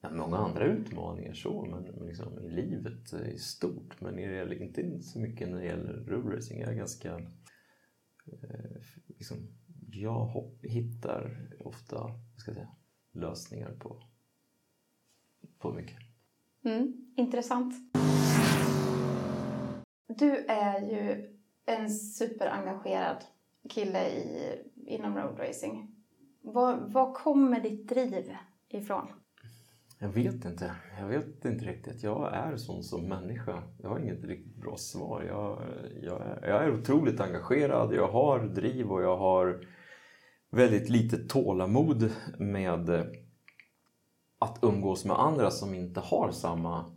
Ja, 0.00 0.10
många 0.10 0.36
andra 0.36 0.64
utmaningar 0.64 1.34
så, 1.34 1.64
men 1.64 2.06
liksom 2.06 2.38
i 2.40 2.50
livet 2.50 3.12
eh, 3.12 3.28
i 3.28 3.38
stort. 3.38 4.00
Men 4.00 4.14
när 4.14 4.28
det 4.28 4.36
gäller, 4.36 4.62
inte 4.62 5.02
så 5.02 5.18
mycket 5.18 5.48
när 5.48 5.58
det 5.58 5.66
gäller 5.66 6.04
roadracing. 6.06 6.60
Jag 6.60 6.70
är 6.70 6.74
ganska... 6.74 7.14
Eh, 8.26 8.80
liksom, 9.06 9.36
jag 9.90 10.24
hopp, 10.24 10.58
hittar 10.62 11.48
ofta 11.58 12.10
ska 12.40 12.54
säga, 12.54 12.68
lösningar 13.12 13.72
på, 13.78 14.02
på 15.58 15.72
mycket. 15.72 15.96
Mm, 16.64 17.12
intressant. 17.16 17.74
Du 20.06 20.36
är 20.36 20.80
ju 20.80 21.36
en 21.66 21.90
superengagerad 21.90 23.24
kille 23.68 24.08
i, 24.08 24.58
inom 24.86 25.16
roadracing. 25.16 25.94
Var, 26.40 26.76
var 26.76 27.14
kommer 27.14 27.60
ditt 27.60 27.88
driv 27.88 28.36
ifrån? 28.68 29.06
Jag 29.98 30.08
vet 30.08 30.44
inte. 30.44 30.74
Jag 30.98 31.08
vet 31.08 31.44
inte 31.44 31.64
riktigt. 31.64 32.02
Jag 32.02 32.34
är 32.34 32.56
sån 32.56 32.82
som 32.82 33.08
människa. 33.08 33.62
Jag 33.82 33.88
har 33.88 33.98
inget 33.98 34.24
riktigt 34.24 34.56
bra 34.56 34.76
svar. 34.76 35.22
Jag, 35.22 35.62
jag, 36.02 36.22
är, 36.22 36.48
jag 36.48 36.64
är 36.64 36.80
otroligt 36.80 37.20
engagerad. 37.20 37.94
Jag 37.94 38.08
har 38.08 38.40
driv 38.40 38.92
och 38.92 39.02
jag 39.02 39.16
har 39.16 39.66
väldigt 40.50 40.88
lite 40.88 41.28
tålamod 41.28 42.10
med 42.38 42.90
att 44.38 44.58
umgås 44.62 45.04
med 45.04 45.20
andra 45.20 45.50
som 45.50 45.74
inte 45.74 46.00
har 46.00 46.30
samma 46.32 46.96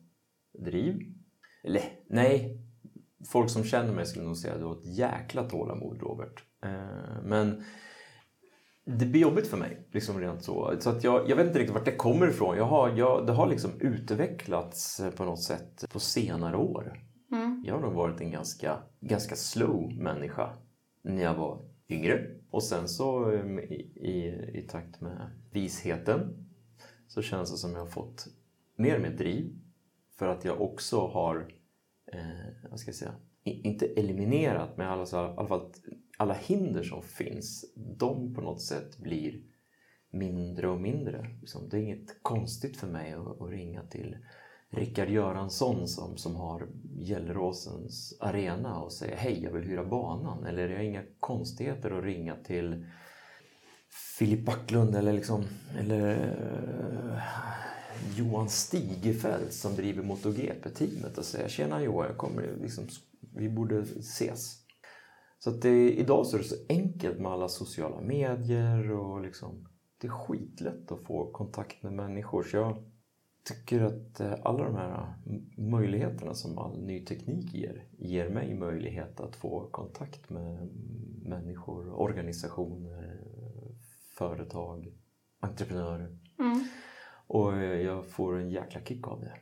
driv. 0.65 0.99
Eller 1.63 1.81
nej, 2.09 2.61
folk 3.31 3.49
som 3.49 3.63
känner 3.63 3.93
mig 3.93 4.05
skulle 4.05 4.25
nog 4.25 4.37
säga 4.37 4.53
att 4.53 4.59
du 4.59 4.65
har 4.65 4.75
ett 4.75 4.97
jäkla 4.97 5.43
tålamod 5.43 6.01
Robert. 6.01 6.43
Eh, 6.63 7.23
Men 7.23 7.63
det 8.85 9.05
blir 9.05 9.21
jobbigt 9.21 9.47
för 9.47 9.57
mig, 9.57 9.87
liksom 9.91 10.19
rent 10.19 10.43
så. 10.43 10.73
så 10.79 10.89
att 10.89 11.03
jag, 11.03 11.29
jag 11.29 11.35
vet 11.35 11.47
inte 11.47 11.59
riktigt 11.59 11.75
vart 11.75 11.85
det 11.85 11.95
kommer 11.95 12.27
ifrån. 12.27 12.57
Jag 12.57 12.65
har, 12.65 12.97
jag, 12.97 13.27
det 13.27 13.33
har 13.33 13.47
liksom 13.47 13.71
utvecklats 13.79 15.01
på 15.15 15.25
något 15.25 15.43
sätt 15.43 15.85
på 15.93 15.99
senare 15.99 16.57
år. 16.57 16.99
Mm. 17.31 17.63
Jag 17.65 17.73
har 17.73 17.81
nog 17.81 17.93
varit 17.93 18.21
en 18.21 18.31
ganska, 18.31 18.77
ganska 18.99 19.35
slow 19.35 19.93
människa 19.93 20.49
när 21.03 21.23
jag 21.23 21.35
var 21.35 21.61
yngre. 21.89 22.25
Och 22.49 22.63
sen 22.63 22.87
så 22.87 23.31
ehm, 23.31 23.59
i, 23.59 23.91
i, 23.95 24.27
i 24.59 24.67
takt 24.69 25.01
med 25.01 25.31
visheten 25.51 26.47
så 27.07 27.21
känns 27.21 27.51
det 27.51 27.57
som 27.57 27.71
jag 27.71 27.79
har 27.79 27.87
fått 27.87 28.27
mer 28.75 28.95
och 28.95 29.01
mer 29.01 29.17
driv. 29.17 29.59
För 30.17 30.27
att 30.27 30.45
jag 30.45 30.61
också 30.61 31.07
har, 31.07 31.53
eh, 32.13 32.69
vad 32.69 32.79
ska 32.79 32.89
jag 32.89 32.95
säga, 32.95 33.15
inte 33.43 33.85
eliminerat 33.85 34.77
men 34.77 34.87
alltså, 34.87 35.17
alla, 35.17 35.33
i 35.33 35.37
alla 35.37 35.47
fall 35.47 35.71
alla 36.17 36.33
hinder 36.33 36.83
som 36.83 37.03
finns, 37.03 37.73
de 37.75 38.33
på 38.33 38.41
något 38.41 38.61
sätt 38.61 38.97
blir 38.97 39.43
mindre 40.11 40.67
och 40.67 40.81
mindre. 40.81 41.37
Liksom, 41.41 41.69
det 41.69 41.77
är 41.77 41.81
inget 41.81 42.23
konstigt 42.23 42.77
för 42.77 42.87
mig 42.87 43.13
att 43.13 43.49
ringa 43.49 43.83
till 43.83 44.17
Rickard 44.71 45.09
Göransson 45.09 45.87
som, 45.87 46.17
som 46.17 46.35
har 46.35 46.67
Gelleråsens 46.99 48.17
arena 48.19 48.79
och 48.79 48.93
säga 48.93 49.15
hej, 49.15 49.43
jag 49.43 49.51
vill 49.51 49.63
hyra 49.63 49.85
banan. 49.85 50.45
Eller 50.45 50.67
det 50.67 50.75
är 50.75 50.79
inga 50.79 51.03
konstigheter 51.19 51.91
att 51.91 52.03
ringa 52.03 52.35
till 52.35 52.85
Filip 54.17 54.45
Backlund 54.45 54.95
eller, 54.95 55.13
liksom, 55.13 55.43
eller 55.79 56.09
eh, 57.13 57.21
Johan 58.17 58.49
Stigefelt 58.49 59.53
som 59.53 59.75
driver 59.75 60.03
MotoGP-teamet 60.03 61.17
och 61.17 61.25
säga 61.25 61.49
tjena 61.49 61.83
Johan, 61.83 62.07
jag 62.07 62.17
kommer, 62.17 62.57
liksom, 62.61 62.87
vi 63.35 63.49
borde 63.49 63.79
ses. 63.79 64.55
Så 65.39 65.49
att 65.49 65.61
det, 65.61 65.91
idag 65.91 66.25
så 66.25 66.37
är 66.37 66.41
det 66.41 66.47
så 66.47 66.65
enkelt 66.69 67.19
med 67.19 67.31
alla 67.31 67.49
sociala 67.49 68.01
medier 68.01 68.91
och 68.91 69.21
liksom, 69.21 69.67
det 70.01 70.07
är 70.07 70.11
skitlätt 70.11 70.91
att 70.91 71.03
få 71.03 71.31
kontakt 71.31 71.83
med 71.83 71.93
människor. 71.93 72.43
Så 72.43 72.57
jag 72.57 72.83
tycker 73.57 73.81
att 73.81 74.19
eh, 74.19 74.33
alla 74.43 74.63
de 74.63 74.75
här 74.75 75.13
m- 75.25 75.49
möjligheterna 75.57 76.33
som 76.33 76.57
all 76.57 76.81
ny 76.81 77.05
teknik 77.05 77.53
ger, 77.53 77.85
ger 77.97 78.29
mig 78.29 78.53
möjlighet 78.55 79.19
att 79.19 79.35
få 79.35 79.67
kontakt 79.71 80.29
med 80.29 80.69
människor, 81.23 81.93
organisationer, 81.93 83.19
företag, 84.17 84.93
entreprenörer. 85.39 86.17
Mm. 86.39 86.63
Och 87.27 87.53
eh, 87.55 87.81
jag 87.81 88.07
får 88.07 88.37
en 88.39 88.49
jäkla 88.49 88.81
kick 88.81 89.07
av 89.07 89.21
det. 89.21 89.33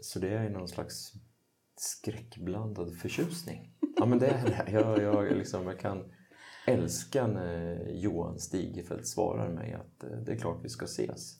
Så 0.00 0.18
det 0.18 0.28
är 0.30 0.50
någon 0.50 0.68
slags 0.68 1.12
skräckblandad 1.76 2.96
förtjusning. 2.96 3.74
Ja 3.96 4.06
men 4.06 4.18
det 4.18 4.26
är 4.26 4.44
det. 4.44 4.70
Jag, 4.72 5.02
jag, 5.02 5.36
liksom, 5.36 5.66
jag 5.66 5.78
kan 5.78 6.12
älskar 6.66 7.28
när 7.28 7.88
Johan 7.90 8.38
Stigefelt 8.38 9.06
svarar 9.06 9.48
mig 9.48 9.72
att 9.72 10.04
eh, 10.04 10.10
det 10.18 10.32
är 10.32 10.36
klart 10.36 10.58
vi 10.64 10.68
ska 10.68 10.84
ses. 10.84 11.38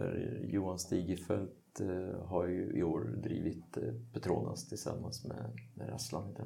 För 0.00 0.40
Johan 0.48 0.78
Stigefelt 0.78 1.80
eh, 1.80 2.26
har 2.26 2.46
ju 2.46 2.72
i 2.74 2.82
år 2.82 3.00
drivit 3.22 3.76
eh, 3.76 3.94
Petronas 4.12 4.68
tillsammans 4.68 5.24
med, 5.24 5.58
med 5.74 5.88
Rasslan 5.88 6.36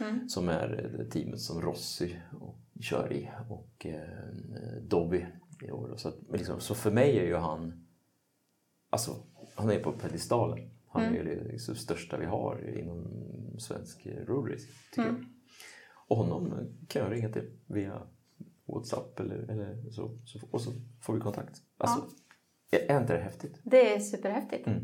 mm. 0.00 0.28
som 0.28 0.48
är 0.48 0.94
det 0.98 1.10
teamet 1.10 1.40
som 1.40 1.62
Rossi 1.62 2.18
och, 2.40 2.58
kör 2.80 3.12
i 3.12 3.30
och 3.48 3.86
eh, 3.86 4.82
Dobby 4.82 5.26
i 5.62 5.70
år. 5.70 5.94
Så, 5.96 6.08
att, 6.08 6.18
liksom, 6.32 6.60
så 6.60 6.74
för 6.74 6.90
mig 6.90 7.18
är 7.18 7.24
ju 7.24 7.36
han, 7.36 7.86
alltså 8.90 9.16
han 9.54 9.70
är 9.70 9.82
på 9.82 9.92
pedestalen. 9.92 10.70
Han 10.88 11.04
mm. 11.04 11.20
är 11.20 11.24
det 11.24 11.52
liksom, 11.52 11.74
största 11.74 12.18
vi 12.18 12.26
har 12.26 12.78
inom 12.78 13.06
svensk 13.58 14.06
roadracing, 14.06 14.72
tycker 14.90 15.08
mm. 15.08 15.20
jag. 15.20 15.26
Och 16.08 16.16
honom 16.16 16.54
kan 16.88 17.02
jag 17.02 17.12
ringa 17.12 17.28
till 17.28 17.50
via 17.66 18.02
Whatsapp 18.66 19.20
eller, 19.20 19.36
eller 19.36 19.90
så, 19.90 20.10
så, 20.24 20.38
och 20.50 20.60
så 20.60 20.72
får 21.00 21.14
vi 21.14 21.20
kontakt. 21.20 21.62
Alltså, 21.78 21.98
ja. 21.98 22.27
Är 22.70 23.00
inte 23.00 23.12
det 23.12 23.18
häftigt? 23.18 23.60
Det 23.62 23.94
är 23.94 24.00
superhäftigt. 24.00 24.66
Mm. 24.66 24.82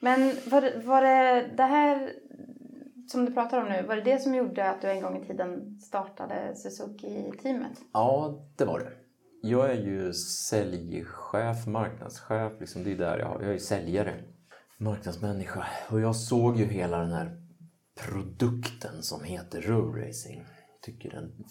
Men 0.00 0.36
var, 0.50 0.82
var 0.84 1.02
det 1.02 1.50
det 1.56 1.62
här 1.62 2.12
som 3.08 3.24
du 3.24 3.32
pratar 3.32 3.62
om 3.62 3.68
nu, 3.68 3.82
var 3.82 3.96
det 3.96 4.02
det 4.02 4.18
som 4.18 4.34
gjorde 4.34 4.70
att 4.70 4.82
du 4.82 4.90
en 4.90 5.02
gång 5.02 5.22
i 5.22 5.26
tiden 5.26 5.80
startade 5.80 6.54
Suzuki-teamet? 6.54 7.78
Ja, 7.92 8.40
det 8.56 8.64
var 8.64 8.78
det. 8.78 8.92
Jag 9.42 9.70
är 9.70 9.80
ju 9.80 10.12
säljchef, 10.12 11.66
marknadschef, 11.66 12.52
liksom 12.60 12.84
det 12.84 12.92
är 12.92 12.98
där 12.98 13.18
jag, 13.18 13.42
jag 13.42 13.54
är 13.54 13.58
säljare, 13.58 14.14
marknadsmänniska. 14.78 15.66
Och 15.90 16.00
jag 16.00 16.16
såg 16.16 16.56
ju 16.56 16.64
hela 16.64 16.98
den 16.98 17.12
här 17.12 17.42
produkten 18.00 19.02
som 19.02 19.24
heter 19.24 19.62
road 19.62 20.06
racing. 20.06 20.44
Tycker 20.82 21.10
den 21.10 21.44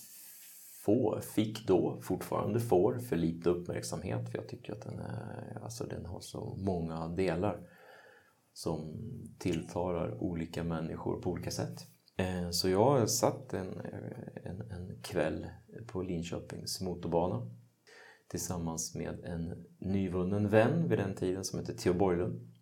få, 0.87 1.19
fick 1.21 1.67
då, 1.67 1.99
fortfarande 2.01 2.59
får, 2.59 2.99
för 2.99 3.15
lite 3.15 3.49
uppmärksamhet 3.49 4.29
för 4.29 4.37
jag 4.37 4.47
tycker 4.47 4.73
att 4.73 4.81
den, 4.81 4.99
är, 4.99 5.59
alltså 5.63 5.83
den 5.83 6.05
har 6.05 6.19
så 6.19 6.55
många 6.57 7.07
delar 7.07 7.59
som 8.53 8.93
tilltalar 9.39 10.23
olika 10.23 10.63
människor 10.63 11.21
på 11.21 11.29
olika 11.29 11.51
sätt. 11.51 11.87
Eh, 12.17 12.49
så 12.51 12.69
jag 12.69 13.09
satt 13.09 13.53
en, 13.53 13.81
en, 14.43 14.61
en 14.71 15.01
kväll 15.01 15.47
på 15.87 16.01
Linköpings 16.01 16.81
motorbana 16.81 17.51
tillsammans 18.27 18.95
med 18.95 19.19
en 19.23 19.65
nyvunnen 19.79 20.49
vän 20.49 20.89
vid 20.89 20.99
den 20.99 21.15
tiden 21.15 21.43
som 21.43 21.59
hette 21.59 21.73
Theo 21.73 21.93
Borglund. 21.93 22.53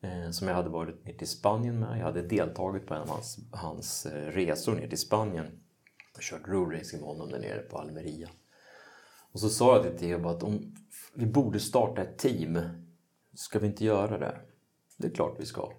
Eh, 0.00 0.30
som 0.30 0.48
jag 0.48 0.54
hade 0.54 0.68
varit 0.68 1.04
ner 1.04 1.12
till 1.12 1.28
Spanien 1.28 1.80
med. 1.80 1.98
Jag 1.98 2.04
hade 2.04 2.22
deltagit 2.22 2.86
på 2.86 2.94
en 2.94 3.00
av 3.00 3.08
hans, 3.08 3.38
hans 3.52 4.06
eh, 4.06 4.32
resor 4.32 4.74
ner 4.74 4.88
till 4.88 4.98
Spanien. 4.98 5.62
Jag 6.14 6.22
kört 6.22 6.48
roadracing 6.48 7.00
med 7.00 7.08
honom 7.08 7.30
där 7.30 7.38
nere 7.38 7.58
på 7.58 7.78
Almeria. 7.78 8.28
Och 9.32 9.40
så 9.40 9.48
sa 9.48 9.76
jag 9.76 9.82
till 9.82 9.98
Theo 9.98 10.28
att 10.28 10.42
om 10.42 10.74
vi 11.14 11.26
borde 11.26 11.60
starta 11.60 12.02
ett 12.02 12.18
team, 12.18 12.58
ska 13.34 13.58
vi 13.58 13.66
inte 13.66 13.84
göra 13.84 14.18
det? 14.18 14.40
Det 14.96 15.06
är 15.06 15.10
klart 15.10 15.36
vi 15.40 15.46
ska. 15.46 15.72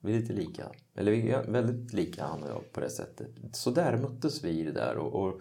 Vi 0.00 0.16
är 0.16 0.20
lite 0.20 0.32
lika. 0.32 0.72
Eller 0.94 1.12
vi 1.12 1.30
är 1.30 1.42
väldigt 1.42 1.92
lika 1.92 2.24
han 2.24 2.42
och 2.42 2.48
jag 2.48 2.72
på 2.72 2.80
det 2.80 2.90
sättet. 2.90 3.28
Så 3.52 3.70
där 3.70 3.96
möttes 3.96 4.44
vi 4.44 4.48
i 4.48 4.62
det 4.62 4.72
där 4.72 4.96
och, 4.96 5.22
och 5.22 5.40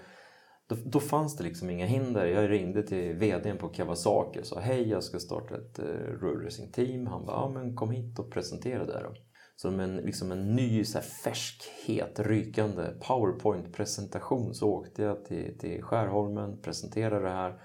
då, 0.68 0.77
då, 0.86 1.00
fanns 1.00 1.38
det 1.38 1.44
liksom 1.44 1.70
inga 1.70 1.86
hinder. 1.86 2.25
Jag 2.25 2.50
ringde 2.50 2.84
till 2.84 3.13
VDn 3.13 3.58
på 3.58 3.70
Kawasaki 3.70 4.41
och 4.41 4.46
sa 4.46 4.60
hej 4.60 4.89
jag 4.89 5.03
ska 5.03 5.20
starta 5.20 5.56
ett 5.56 5.80
eh, 5.80 5.86
uh, 5.86 6.20
road 6.22 6.46
racing 6.46 6.72
team. 6.72 7.08
Han 7.08 7.25
bara, 7.25 7.38
ja 7.38 7.50
men 7.50 7.75
kom 7.75 7.91
hit 7.91 8.20
och 8.20 8.32
presentera 8.32 8.86
det 8.86 9.03
då. 9.03 9.13
Som 9.55 9.79
en, 9.79 9.98
liksom 9.98 10.31
en 10.31 10.55
ny 10.55 10.86
så 10.86 10.98
här, 10.98 11.05
färsk, 11.05 11.63
het, 11.86 12.20
rykande 12.20 12.93
powerpoint-presentation 13.08 14.53
så 14.53 14.70
åkte 14.70 15.03
jag 15.03 15.25
till, 15.25 15.58
till 15.60 15.84
Skärholmen, 15.84 16.62
presenterade 16.62 17.25
det 17.25 17.31
här 17.31 17.62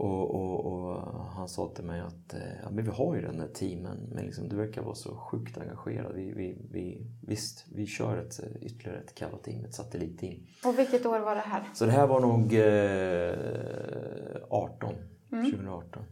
och, 0.00 0.34
och, 0.34 0.66
och, 0.66 1.02
han 1.24 1.48
sa 1.48 1.72
till 1.74 1.84
mig 1.84 2.00
att 2.00 2.34
eh, 2.34 2.40
ja, 2.62 2.70
men 2.70 2.84
vi 2.84 2.90
har 2.90 3.14
ju 3.14 3.22
den 3.22 3.38
där 3.38 3.48
teamen 3.48 4.08
men 4.12 4.24
liksom, 4.24 4.48
du 4.48 4.56
verkar 4.56 4.82
vara 4.82 4.94
så 4.94 5.16
sjukt 5.16 5.58
engagerad. 5.58 6.14
Vi, 6.14 6.32
vi, 6.32 6.58
vi, 6.70 7.06
visst, 7.26 7.66
vi 7.74 7.86
kör 7.86 8.16
ett, 8.16 8.40
ytterligare 8.60 8.98
ett 8.98 9.14
Kava-team, 9.14 9.64
ett 9.64 9.74
satellitteam. 9.74 10.46
Och 10.64 10.78
vilket 10.78 11.06
år 11.06 11.18
var 11.18 11.34
det 11.34 11.40
här? 11.40 11.68
Så 11.74 11.86
det 11.86 11.92
här 11.92 12.06
var 12.06 12.20
nog 12.20 12.54
eh, 12.54 14.42
18, 14.50 14.94
mm. 15.32 15.50
2018. 15.50 16.04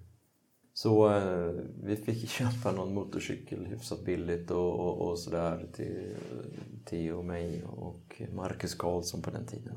Så 0.82 1.10
eh, 1.10 1.50
vi 1.82 1.96
fick 1.96 2.28
köpa 2.30 2.72
någon 2.72 2.94
motorcykel 2.94 3.66
hyfsat 3.66 4.04
billigt 4.04 4.50
och, 4.50 4.80
och, 4.80 5.08
och 5.08 5.18
sådär 5.18 5.66
till 5.76 6.14
Theo 6.84 7.18
och 7.18 7.24
mig 7.24 7.64
och 7.64 8.22
Marcus 8.34 8.74
Karlsson 8.74 9.22
på 9.22 9.30
den 9.30 9.46
tiden. 9.46 9.74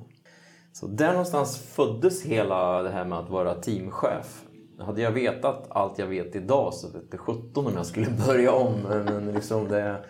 Så 0.73 0.87
där 0.87 1.11
någonstans 1.11 1.57
föddes 1.57 2.25
hela 2.25 2.81
det 2.81 2.89
här 2.89 3.05
med 3.05 3.19
att 3.19 3.29
vara 3.29 3.53
teamchef. 3.53 4.43
Hade 4.79 5.01
jag 5.01 5.11
vetat 5.11 5.67
allt 5.69 5.99
jag 5.99 6.07
vet 6.07 6.35
idag 6.35 6.73
så 6.73 6.89
vet 6.89 7.11
det 7.11 7.17
17 7.17 7.67
om 7.67 7.73
jag 7.75 7.85
skulle 7.85 8.09
börja 8.27 8.51
om. 8.51 8.81
Men 8.81 9.33
liksom 9.33 9.67
det, 9.67 10.05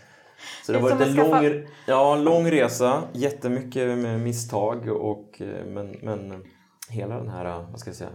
så 0.65 0.71
det 0.71 0.79
har 0.79 0.89
varit 0.89 1.07
en 1.07 1.15
lång, 1.15 1.67
ja, 1.87 2.15
lång 2.15 2.51
resa, 2.51 3.03
jättemycket 3.13 3.97
med 3.97 4.19
misstag 4.19 4.87
och 4.87 5.41
men, 5.65 5.95
men 6.01 6.43
hela 6.89 7.15
den 7.15 7.29
här, 7.29 7.65
vad 7.71 7.79
ska 7.79 7.89
jag 7.89 7.97
säga, 7.97 8.11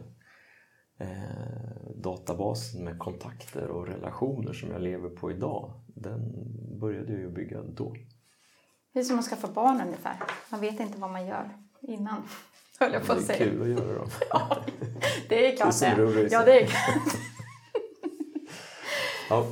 eh, 0.99 1.07
databasen 1.95 2.85
med 2.85 2.99
kontakter 2.99 3.71
och 3.71 3.87
relationer 3.87 4.53
som 4.53 4.71
jag 4.71 4.83
lever 4.83 5.09
på 5.09 5.31
idag, 5.31 5.73
den 5.87 6.21
började 6.81 7.13
jag 7.13 7.21
ju 7.21 7.31
bygga 7.31 7.63
då. 7.63 7.97
Det 8.93 9.01
är 9.01 9.05
som 9.05 9.19
att 9.19 9.25
skaffa 9.25 9.49
barn 9.49 9.81
ungefär. 9.81 10.17
Man 10.51 10.61
vet 10.61 10.81
inte 10.81 10.99
vad 10.99 11.11
man 11.11 11.27
gör 11.27 11.57
innan. 11.81 12.23
Höll 12.81 12.93
jag 12.93 13.07
på 13.07 13.13
att 13.13 13.23
säga. 13.23 13.39
Det 13.39 13.45
är 13.45 13.51
kul 13.51 13.63
att 13.63 13.69
göra 13.69 13.99
dem. 13.99 14.09
ja, 14.31 14.57
det 15.29 15.53
är 15.53 15.57
klart 15.57 15.81
det. 15.81 15.87
Är. 15.87 16.33
Ja, 16.33 16.45
det 16.45 16.63
är 16.63 16.71
ja. 19.31 19.47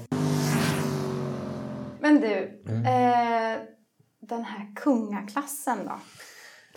Men 2.01 2.21
du, 2.21 2.63
mm. 2.69 2.85
eh, 2.85 3.63
den 4.21 4.45
här 4.45 4.75
kungaklassen 4.77 5.79
då? 5.85 6.01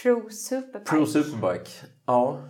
Pro 0.01 0.29
Superbike. 0.29 0.91
Pro 0.91 1.05
Superbike, 1.05 1.71
ja. 2.05 2.49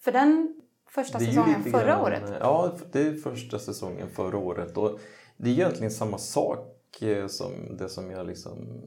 För 0.00 0.12
den 0.12 0.55
första 1.02 1.18
säsongen 1.18 1.62
förra 1.62 1.84
grann, 1.84 2.00
året? 2.00 2.22
Ja, 2.40 2.76
det 2.92 3.00
är 3.00 3.14
första 3.14 3.58
säsongen 3.58 4.08
förra 4.08 4.38
året. 4.38 4.76
Och 4.76 5.00
det 5.36 5.50
är 5.50 5.52
egentligen 5.52 5.90
samma 5.90 6.18
sak 6.18 6.72
Eh, 7.00 7.26
som 7.26 7.76
det 7.78 7.88
som 7.88 8.10
jag 8.10 8.26
liksom 8.26 8.80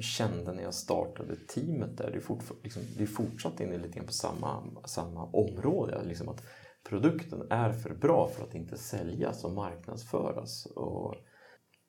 kände 0.00 0.52
när 0.52 0.62
jag 0.62 0.74
startade 0.74 1.36
teamet 1.36 1.96
där. 1.96 2.10
Det 2.10 2.16
är, 2.16 2.20
fortfar- 2.20 2.56
liksom, 2.62 2.82
det 2.96 3.02
är 3.02 3.06
fortsatt 3.06 3.60
inne 3.60 3.78
lite 3.78 3.96
grann 3.96 4.06
på 4.06 4.12
samma, 4.12 4.62
samma 4.84 5.24
område. 5.24 6.02
Liksom 6.04 6.28
att 6.28 6.42
produkten 6.88 7.46
är 7.50 7.72
för 7.72 7.94
bra 7.94 8.28
för 8.28 8.44
att 8.44 8.54
inte 8.54 8.76
säljas 8.76 9.44
och 9.44 9.52
marknadsföras. 9.52 10.66
Och, 10.66 11.14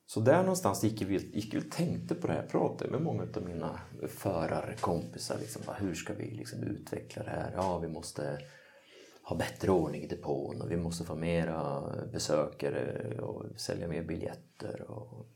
så 0.06 0.19
där 0.19 0.41
någonstans 0.41 0.84
gick 0.84 1.02
vi, 1.02 1.17
gick 1.36 1.54
vi 1.54 1.60
och 1.60 1.71
tänkte 1.71 2.15
på 2.15 2.28
det 2.28 2.34
här. 2.34 2.47
Pratade 2.47 2.91
med 2.91 3.02
många 3.02 3.23
av 3.36 3.43
mina 3.43 3.80
förarkompisar. 4.08 5.38
Liksom, 5.39 5.62
hur 5.80 5.93
ska 5.93 6.13
vi 6.13 6.32
liksom 6.32 6.63
utveckla 6.63 7.23
det 7.23 7.30
här? 7.30 7.54
Ja, 7.56 7.80
vi 7.80 7.88
måste 7.88 8.38
ha 9.24 9.36
bättre 9.36 9.72
ordning 9.72 10.04
i 10.04 10.08
depån 10.08 10.62
och 10.62 10.72
vi 10.72 10.78
måste 10.78 11.04
få 11.04 11.16
mera 11.16 11.84
besökare 12.12 13.18
och 13.22 13.60
sälja 13.60 13.88
mer 13.88 14.04
biljetter. 14.04 14.82
Och 14.92 15.28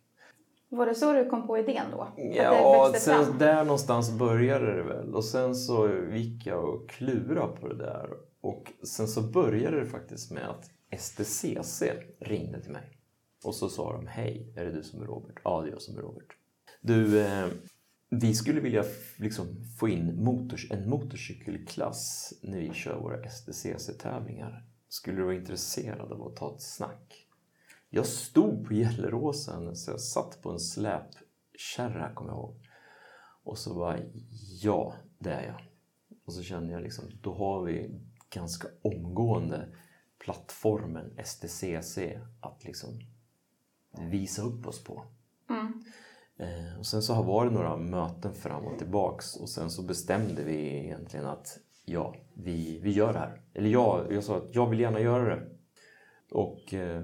var 0.70 0.86
det 0.86 0.96
så 0.96 1.14
du 1.14 1.30
kom 1.30 1.48
på 1.48 1.58
idén 1.58 1.86
då? 1.92 2.08
Ja, 2.36 2.94
sen 2.98 3.38
där 3.38 3.64
någonstans 3.64 4.12
började 4.12 4.76
det 4.76 4.84
väl. 4.84 5.16
Och 5.16 5.26
sen 5.26 5.56
så 5.56 5.90
gick 6.12 6.46
jag 6.46 6.70
och 6.70 6.90
klurade 6.90 7.62
på 7.62 7.68
det 7.68 7.78
där. 7.78 8.10
Och 8.42 8.72
sen 8.84 9.08
så 9.08 9.22
började 9.22 9.80
det 9.80 9.86
faktiskt 9.86 10.32
med 10.32 10.50
att 10.50 10.72
STCC 11.00 11.84
ringde 12.20 12.62
till 12.62 12.72
mig. 12.72 12.98
Och 13.44 13.56
så 13.56 13.70
sa 13.70 13.94
de, 13.94 14.08
hej, 14.08 14.54
är 14.56 14.66
det 14.66 14.72
du 14.72 14.84
som 14.84 15.02
är 15.02 15.06
Robert? 15.06 15.36
Ja, 15.44 15.62
det 15.62 15.68
är 15.68 15.72
jag 15.72 15.82
som 15.82 15.98
är 15.98 16.02
Robert. 16.02 16.28
Du, 16.82 17.22
eh, 17.22 17.48
vi 18.10 18.36
skulle 18.36 18.62
vilja 18.62 18.84
liksom 19.18 19.66
få 19.80 19.90
in 19.90 20.24
motors 20.24 20.72
en 20.72 20.90
motorcykelklass 20.90 22.34
när 22.42 22.58
vi 22.58 22.74
kör 22.74 23.00
våra 23.00 23.30
STCC-tävlingar. 23.30 24.66
Skulle 24.90 25.18
du 25.18 25.24
vara 25.24 25.36
intresserad 25.36 26.12
av 26.12 26.28
att 26.28 26.36
ta 26.36 26.56
ett 26.56 26.62
snack? 26.62 27.28
Jag 27.90 28.06
stod 28.06 28.68
på 28.68 28.74
Gelleråsen, 28.74 29.76
så 29.76 29.92
jag 29.92 30.02
satt 30.02 30.42
på 30.42 30.52
en 30.52 30.60
släpkärra, 30.60 32.14
kommer 32.14 32.32
jag 32.32 32.38
ihåg. 32.38 32.56
Och 33.44 33.58
så 33.58 33.74
bara, 33.74 34.00
ja, 34.62 34.94
det 35.20 35.32
är 35.32 35.46
jag. 35.46 35.62
Och 36.26 36.34
så 36.34 36.44
kände 36.44 36.74
jag 36.74 36.82
liksom, 36.82 37.06
då 37.22 37.34
har 37.34 37.64
vi 37.64 38.00
ganska 38.30 38.68
omgående 38.82 39.68
plattformen 40.20 41.18
STCC 41.24 41.98
att 42.42 42.64
liksom 42.64 43.00
visa 44.00 44.42
upp 44.42 44.68
oss 44.68 44.84
på. 44.84 45.04
Mm. 45.50 45.84
Eh, 46.38 46.80
och 46.80 46.86
sen 46.86 47.02
så 47.02 47.14
har 47.14 47.24
det 47.24 47.28
varit 47.28 47.54
några 47.54 47.78
möten 47.78 48.34
fram 48.34 48.66
och 48.66 48.78
tillbaks 48.78 49.36
och 49.36 49.50
sen 49.50 49.70
så 49.70 49.82
bestämde 49.82 50.44
vi 50.44 50.86
egentligen 50.86 51.26
att 51.26 51.60
ja, 51.86 52.16
vi, 52.34 52.80
vi 52.84 52.92
gör 52.92 53.14
det 53.14 53.20
här. 53.20 53.42
Eller 53.54 53.70
jag, 53.70 54.12
jag 54.12 54.24
sa 54.24 54.38
att 54.38 54.56
jag 54.56 54.70
vill 54.70 54.80
gärna 54.80 55.00
göra 55.00 55.36
det. 55.36 55.48
Och 56.32 56.74
eh, 56.74 57.04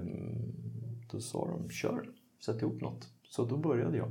då 1.10 1.20
sa 1.20 1.46
de 1.46 1.70
kör, 1.70 2.10
sätt 2.44 2.62
ihop 2.62 2.80
något. 2.80 3.08
Så 3.28 3.44
då 3.44 3.56
började 3.56 3.96
jag. 3.96 4.10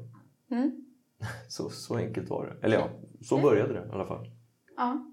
Mm. 0.52 0.86
Så, 1.50 1.70
så 1.70 1.96
enkelt 1.96 2.30
var 2.30 2.46
det. 2.46 2.66
Eller 2.66 2.78
ja, 2.78 2.90
så 3.22 3.38
började 3.38 3.74
det 3.74 3.88
i 3.88 3.92
alla 3.92 4.06
fall. 4.06 4.32
Ja. 4.78 5.12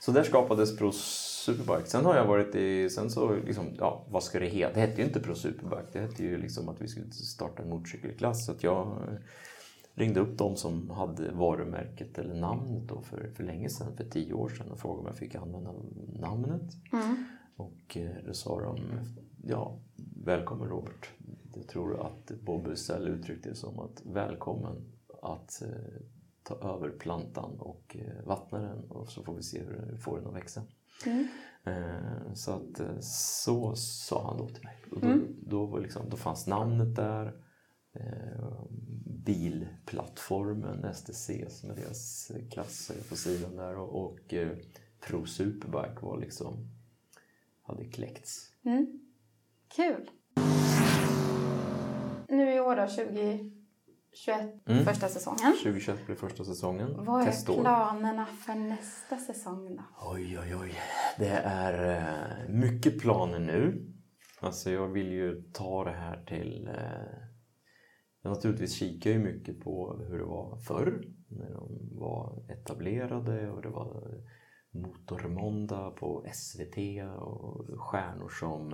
Så 0.00 0.12
där 0.12 0.22
skapades 0.22 0.76
Pro 0.78 0.92
Superbike. 1.52 1.88
Sen 1.88 2.04
har 2.04 2.16
jag 2.16 2.26
varit 2.26 2.54
i, 2.54 2.90
sen 2.90 3.10
så 3.10 3.36
liksom, 3.36 3.66
ja 3.78 4.04
vad 4.10 4.22
ska 4.22 4.38
det 4.38 4.46
heta? 4.46 4.74
Det 4.74 4.80
hette 4.80 5.00
ju 5.00 5.06
inte 5.06 5.20
Pro 5.20 5.34
Superbike. 5.34 5.86
Det 5.92 5.98
hette 5.98 6.22
ju 6.22 6.38
liksom 6.38 6.68
att 6.68 6.82
vi 6.82 6.88
skulle 6.88 7.10
starta 7.10 7.62
en 7.62 7.68
motorcykelklass. 7.68 8.46
Så 8.46 8.52
att 8.52 8.62
jag 8.62 8.98
ringde 9.94 10.20
upp 10.20 10.38
de 10.38 10.56
som 10.56 10.90
hade 10.90 11.32
varumärket 11.32 12.18
eller 12.18 12.34
namnet 12.34 12.88
då 12.88 13.00
för, 13.00 13.30
för 13.34 13.44
länge 13.44 13.68
sedan, 13.68 13.96
för 13.96 14.04
tio 14.04 14.32
år 14.32 14.48
sedan 14.48 14.70
och 14.70 14.80
frågade 14.80 15.00
om 15.00 15.06
jag 15.06 15.16
fick 15.16 15.34
använda 15.34 15.74
namnet. 16.20 16.72
Mm. 16.92 17.24
Och 17.56 17.96
eh, 17.96 18.10
då 18.26 18.34
sa 18.34 18.60
de, 18.60 18.80
ja, 19.46 19.78
välkommen 20.24 20.68
Robert. 20.68 21.10
Jag 21.54 21.66
tror 21.66 22.06
att 22.06 22.32
Bob 22.40 22.66
Husell 22.66 23.08
uttryckte 23.08 23.48
det 23.48 23.54
som 23.54 23.78
att 23.78 24.02
välkommen 24.04 24.76
att 25.22 25.62
eh, 25.62 25.68
ta 26.48 26.74
över 26.74 26.90
plantan 26.90 27.60
och 27.60 27.96
eh, 28.00 28.26
vattna 28.26 28.58
den 28.58 28.90
och 28.90 29.08
så 29.08 29.22
får 29.22 29.34
vi 29.34 29.42
se 29.42 29.58
hur 29.58 29.88
vi 29.92 29.98
får 29.98 30.18
den 30.18 30.26
att 30.26 30.34
växa. 30.34 30.62
Mm. 31.06 31.26
Eh, 31.64 32.32
så 32.34 32.52
att 32.52 32.80
eh, 32.80 32.98
så 33.00 33.74
sa 33.76 34.26
han 34.28 34.38
då 34.38 34.48
till 34.48 34.64
mig. 34.64 34.76
Och 34.90 35.00
då, 35.00 35.06
Mm. 35.06 35.36
då, 35.42 35.78
liksom, 35.78 36.08
då 36.10 36.16
fanns 36.16 36.46
namnet 36.46 36.96
där, 36.96 37.32
bilplattformen 39.24 40.94
STC 40.94 41.30
som 41.48 41.70
är 41.70 41.74
deras 41.74 42.32
klass 42.50 42.92
på 43.08 43.16
sidan 43.16 43.56
där 43.56 43.76
och, 43.76 44.04
och 44.04 44.34
Pro 45.00 45.26
Superbike 45.26 45.98
var 46.00 46.20
liksom, 46.20 46.68
hade 47.62 47.84
kläckts. 47.84 48.52
Mm. 48.64 49.00
Kul. 49.76 50.10
Nu 52.28 52.54
i 52.54 52.60
år 52.60 52.76
då, 52.76 52.86
2021, 54.10 54.62
Mm. 54.68 54.84
första 54.84 55.08
säsongen. 55.08 55.52
2021 55.62 56.06
blev 56.06 56.16
första 56.16 56.44
säsongen. 56.44 57.04
Vad 57.04 57.20
är 57.22 57.26
Testår. 57.26 57.60
planerna 57.60 58.26
för 58.26 58.54
nästa 58.54 59.16
säsong 59.16 59.76
då? 59.76 59.82
Oj, 60.00 60.38
oj, 60.38 60.56
oj. 60.56 60.72
Det 61.18 61.40
är 61.44 61.96
eh, 61.96 62.48
mycket 62.48 62.98
planer 63.00 63.38
nu. 63.38 63.84
Alltså 64.40 64.70
jag 64.70 64.88
vill 64.88 65.12
ju 65.12 65.42
ta 65.52 65.84
det 65.84 65.90
här 65.96 66.24
till... 66.24 66.68
Eh, 66.68 67.18
jag 68.22 68.30
naturligtvis 68.30 68.74
kikar 68.74 69.10
ju 69.10 69.18
mycket 69.18 69.60
på 69.60 69.96
hur 70.08 70.18
det 70.18 70.24
var 70.24 70.56
förr 70.56 71.04
när 71.28 71.50
de 71.50 71.98
var 71.98 72.44
etablerade 72.52 73.50
och 73.50 73.62
det 73.62 73.68
var 73.68 74.20
Motormåndag 74.70 75.90
på 75.90 76.26
SVT 76.32 76.76
och 77.18 77.66
stjärnor 77.80 78.28
som 78.28 78.72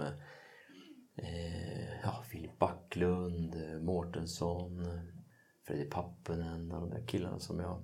eh, 1.16 2.00
ja, 2.02 2.22
Filip 2.30 2.58
Backlund, 2.58 3.54
Mårtensson, 3.82 4.84
Freddy 5.66 5.84
Pappinen 5.84 6.72
och 6.72 6.80
de 6.80 6.90
där 6.90 7.06
killarna 7.06 7.38
som 7.38 7.60
jag 7.60 7.82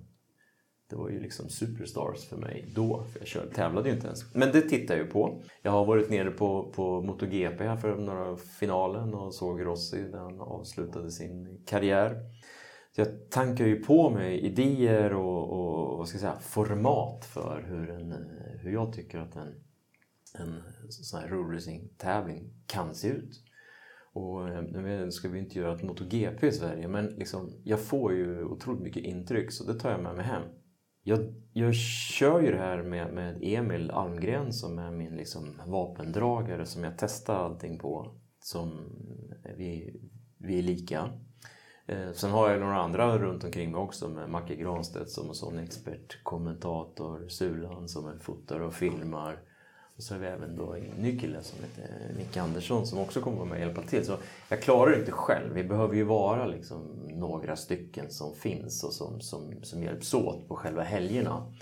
det 0.91 0.97
var 0.97 1.09
ju 1.09 1.19
liksom 1.19 1.49
superstars 1.49 2.25
för 2.25 2.37
mig 2.37 2.71
då, 2.75 3.03
för 3.03 3.19
jag 3.19 3.27
körde, 3.27 3.53
tävlade 3.53 3.89
ju 3.89 3.95
inte 3.95 4.07
ens. 4.07 4.35
Men 4.35 4.51
det 4.51 4.61
tittar 4.61 4.95
jag 4.95 5.05
ju 5.05 5.11
på. 5.11 5.41
Jag 5.61 5.71
har 5.71 5.85
varit 5.85 6.09
nere 6.09 6.31
på, 6.31 6.71
på 6.75 7.01
MotoGP 7.01 7.63
här 7.63 7.77
för 7.77 7.95
några 7.95 8.37
finalen 8.37 9.13
och 9.13 9.35
såg 9.35 9.65
Rossi 9.65 10.09
när 10.11 10.19
han 10.19 10.41
avslutade 10.41 11.11
sin 11.11 11.63
karriär. 11.65 12.15
Så 12.95 13.01
jag 13.01 13.29
tankar 13.29 13.65
ju 13.65 13.83
på 13.83 14.09
mig 14.09 14.39
idéer 14.39 15.13
och, 15.13 15.49
och 15.49 15.97
vad 15.97 16.07
ska 16.07 16.15
jag 16.15 16.21
säga, 16.21 16.39
format 16.39 17.25
för 17.25 17.65
hur, 17.67 17.89
en, 17.89 18.11
hur 18.61 18.71
jag 18.71 18.93
tycker 18.93 19.19
att 19.19 19.35
en, 19.35 19.63
en 20.33 20.61
sån 20.89 21.19
här 21.19 21.27
roadracing-tävling 21.27 22.53
kan 22.67 22.95
se 22.95 23.07
ut. 23.07 23.43
Och 24.13 24.49
eh, 24.49 24.61
nu 24.61 25.11
ska 25.11 25.29
vi 25.29 25.39
inte 25.39 25.59
göra 25.59 25.75
ett 25.75 25.83
MotoGP 25.83 26.47
i 26.47 26.51
Sverige 26.51 26.87
men 26.87 27.05
liksom, 27.05 27.53
jag 27.63 27.79
får 27.79 28.13
ju 28.13 28.43
otroligt 28.43 28.81
mycket 28.81 29.03
intryck 29.03 29.51
så 29.51 29.63
det 29.63 29.79
tar 29.79 29.91
jag 29.91 30.03
med 30.03 30.15
mig 30.15 30.25
hem. 30.25 30.43
Jag, 31.03 31.19
jag 31.53 31.75
kör 31.75 32.41
ju 32.41 32.51
det 32.51 32.57
här 32.57 32.83
med, 32.83 33.13
med 33.13 33.39
Emil 33.41 33.91
Almgren 33.91 34.53
som 34.53 34.79
är 34.79 34.91
min 34.91 35.15
liksom 35.15 35.61
vapendragare 35.67 36.65
som 36.65 36.83
jag 36.83 36.93
testar 36.97 37.35
allting 37.35 37.79
på. 37.79 38.15
Som 38.39 38.71
vi, 39.57 39.99
vi 40.37 40.59
är 40.59 40.63
lika. 40.63 41.09
Eh, 41.85 42.11
sen 42.11 42.31
har 42.31 42.49
jag 42.49 42.59
några 42.59 42.81
andra 42.81 43.17
runt 43.17 43.43
omkring 43.43 43.71
mig 43.71 43.79
också 43.81 44.09
med 44.09 44.29
Macke 44.29 44.55
Granstedt 44.55 45.09
som 45.09 45.29
en 45.29 45.35
sån 45.35 45.59
expert, 45.59 46.23
kommentator, 46.23 47.27
Sulan 47.27 47.87
som 47.87 48.07
är 48.07 48.17
fotar 48.17 48.59
och 48.59 48.73
filmar. 48.73 49.39
Och 50.01 50.05
så 50.05 50.13
har 50.13 50.19
vi 50.19 50.27
även 50.27 50.55
då 50.55 50.73
en 50.73 51.03
ny 51.03 51.19
kille 51.19 51.41
som 51.41 51.59
heter 51.63 52.13
Nick 52.17 52.37
Andersson 52.37 52.87
som 52.87 52.99
också 52.99 53.21
kommer 53.21 53.37
vara 53.37 53.49
med 53.49 53.55
och 53.55 53.65
hjälpa 53.65 53.81
till. 53.81 54.05
Så 54.05 54.17
jag 54.49 54.61
klarar 54.61 54.91
det 54.91 54.99
inte 54.99 55.11
själv. 55.11 55.53
Vi 55.53 55.63
behöver 55.63 55.95
ju 55.95 56.03
vara 56.03 56.47
liksom 56.47 57.07
några 57.09 57.55
stycken 57.55 58.11
som 58.11 58.35
finns 58.35 58.83
och 58.83 58.93
som, 58.93 59.21
som, 59.21 59.63
som 59.63 59.83
hjälps 59.83 60.13
åt 60.13 60.47
på 60.47 60.55
själva 60.55 60.83
helgerna. 60.83 61.53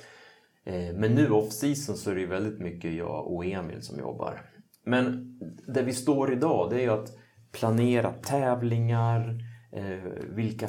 Eh, 0.63 0.95
men 0.95 1.15
nu 1.15 1.30
off-season 1.30 1.95
så 1.95 2.12
är 2.12 2.15
det 2.15 2.21
ju 2.21 2.28
väldigt 2.28 2.60
mycket 2.60 2.93
jag 2.93 3.28
och 3.28 3.45
Emil 3.45 3.82
som 3.82 3.99
jobbar. 3.99 4.41
Men 4.84 5.39
där 5.67 5.84
vi 5.84 5.93
står 5.93 6.34
idag 6.34 6.69
det 6.69 6.75
är 6.75 6.82
ju 6.82 6.91
att 6.91 7.17
planera 7.52 8.12
tävlingar. 8.12 9.39
Eh, 9.71 10.12
vilka 10.30 10.67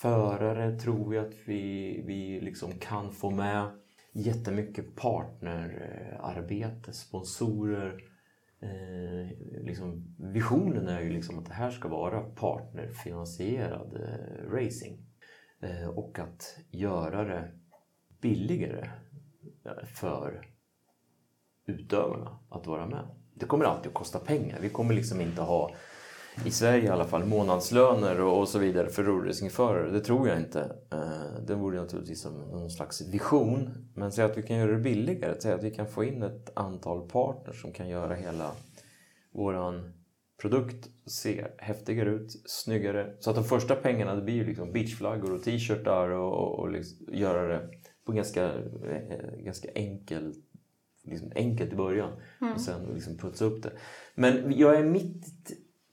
förare 0.00 0.78
tror 0.78 1.10
vi 1.10 1.18
att 1.18 1.34
vi, 1.44 2.02
vi 2.06 2.40
liksom 2.40 2.72
kan 2.78 3.12
få 3.12 3.30
med? 3.30 3.70
Jättemycket 4.12 4.96
partnerarbete, 4.96 6.92
sponsorer. 6.92 8.02
Eh, 8.60 9.38
liksom, 9.62 10.16
visionen 10.18 10.88
är 10.88 11.00
ju 11.00 11.10
liksom 11.10 11.38
att 11.38 11.46
det 11.46 11.54
här 11.54 11.70
ska 11.70 11.88
vara 11.88 12.20
partnerfinansierad 12.20 13.94
eh, 13.94 14.50
racing. 14.50 15.08
Eh, 15.60 15.88
och 15.88 16.18
att 16.18 16.58
göra 16.70 17.24
det 17.24 17.52
billigare 18.20 18.90
eh, 19.64 19.86
för 19.94 20.46
utövarna 21.66 22.38
att 22.48 22.66
vara 22.66 22.86
med. 22.86 23.08
Det 23.34 23.46
kommer 23.46 23.64
alltid 23.64 23.88
att 23.88 23.94
kosta 23.94 24.18
pengar. 24.18 24.58
Vi 24.60 24.68
kommer 24.68 24.94
liksom 24.94 25.20
inte 25.20 25.42
ha, 25.42 25.74
i 26.44 26.50
Sverige 26.50 26.84
i 26.84 26.88
alla 26.88 27.04
fall, 27.04 27.24
månadslöner 27.24 28.20
och, 28.20 28.40
och 28.40 28.48
så 28.48 28.58
vidare 28.58 28.88
för 28.88 29.04
roadracingförare. 29.04 29.90
Det 29.90 30.00
tror 30.00 30.28
jag 30.28 30.38
inte. 30.38 30.76
Eh, 30.92 31.42
det 31.46 31.54
vore 31.54 31.80
naturligtvis 31.80 32.22
som 32.22 32.32
någon 32.32 32.70
slags 32.70 33.08
vision. 33.08 33.88
Men 33.94 34.12
säg 34.12 34.24
att 34.24 34.38
vi 34.38 34.42
kan 34.42 34.56
göra 34.56 34.72
det 34.72 34.78
billigare. 34.78 35.40
Säg 35.40 35.52
att 35.52 35.64
vi 35.64 35.70
kan 35.70 35.86
få 35.86 36.04
in 36.04 36.22
ett 36.22 36.52
antal 36.54 37.08
partners 37.08 37.60
som 37.60 37.72
kan 37.72 37.88
göra 37.88 38.14
hela 38.14 38.50
våran 39.32 39.92
produkt 40.40 40.88
se 41.06 41.46
häftigare 41.58 42.10
ut, 42.10 42.32
snyggare. 42.46 43.16
Så 43.20 43.30
att 43.30 43.36
de 43.36 43.44
första 43.44 43.74
pengarna 43.74 44.14
det 44.14 44.22
blir 44.22 44.34
ju 44.34 44.46
liksom 44.46 44.72
beachflaggor 44.72 45.32
och 45.32 45.42
t-shirtar 45.42 46.08
och, 46.08 46.32
och, 46.32 46.58
och 46.58 46.70
liksom 46.70 47.06
göra 47.12 47.48
det 47.48 47.68
på 48.06 48.12
ganska, 48.12 48.44
eh, 48.44 49.36
ganska 49.38 49.68
enkel, 49.74 50.34
liksom 51.04 51.32
enkelt 51.34 51.72
i 51.72 51.76
början. 51.76 52.10
Och 52.54 52.60
sen 52.60 52.94
liksom 52.94 53.18
putsa 53.18 53.44
upp 53.44 53.62
det. 53.62 53.72
Men 54.14 54.58
jag 54.58 54.76
är 54.76 54.84
mitt, 54.84 55.26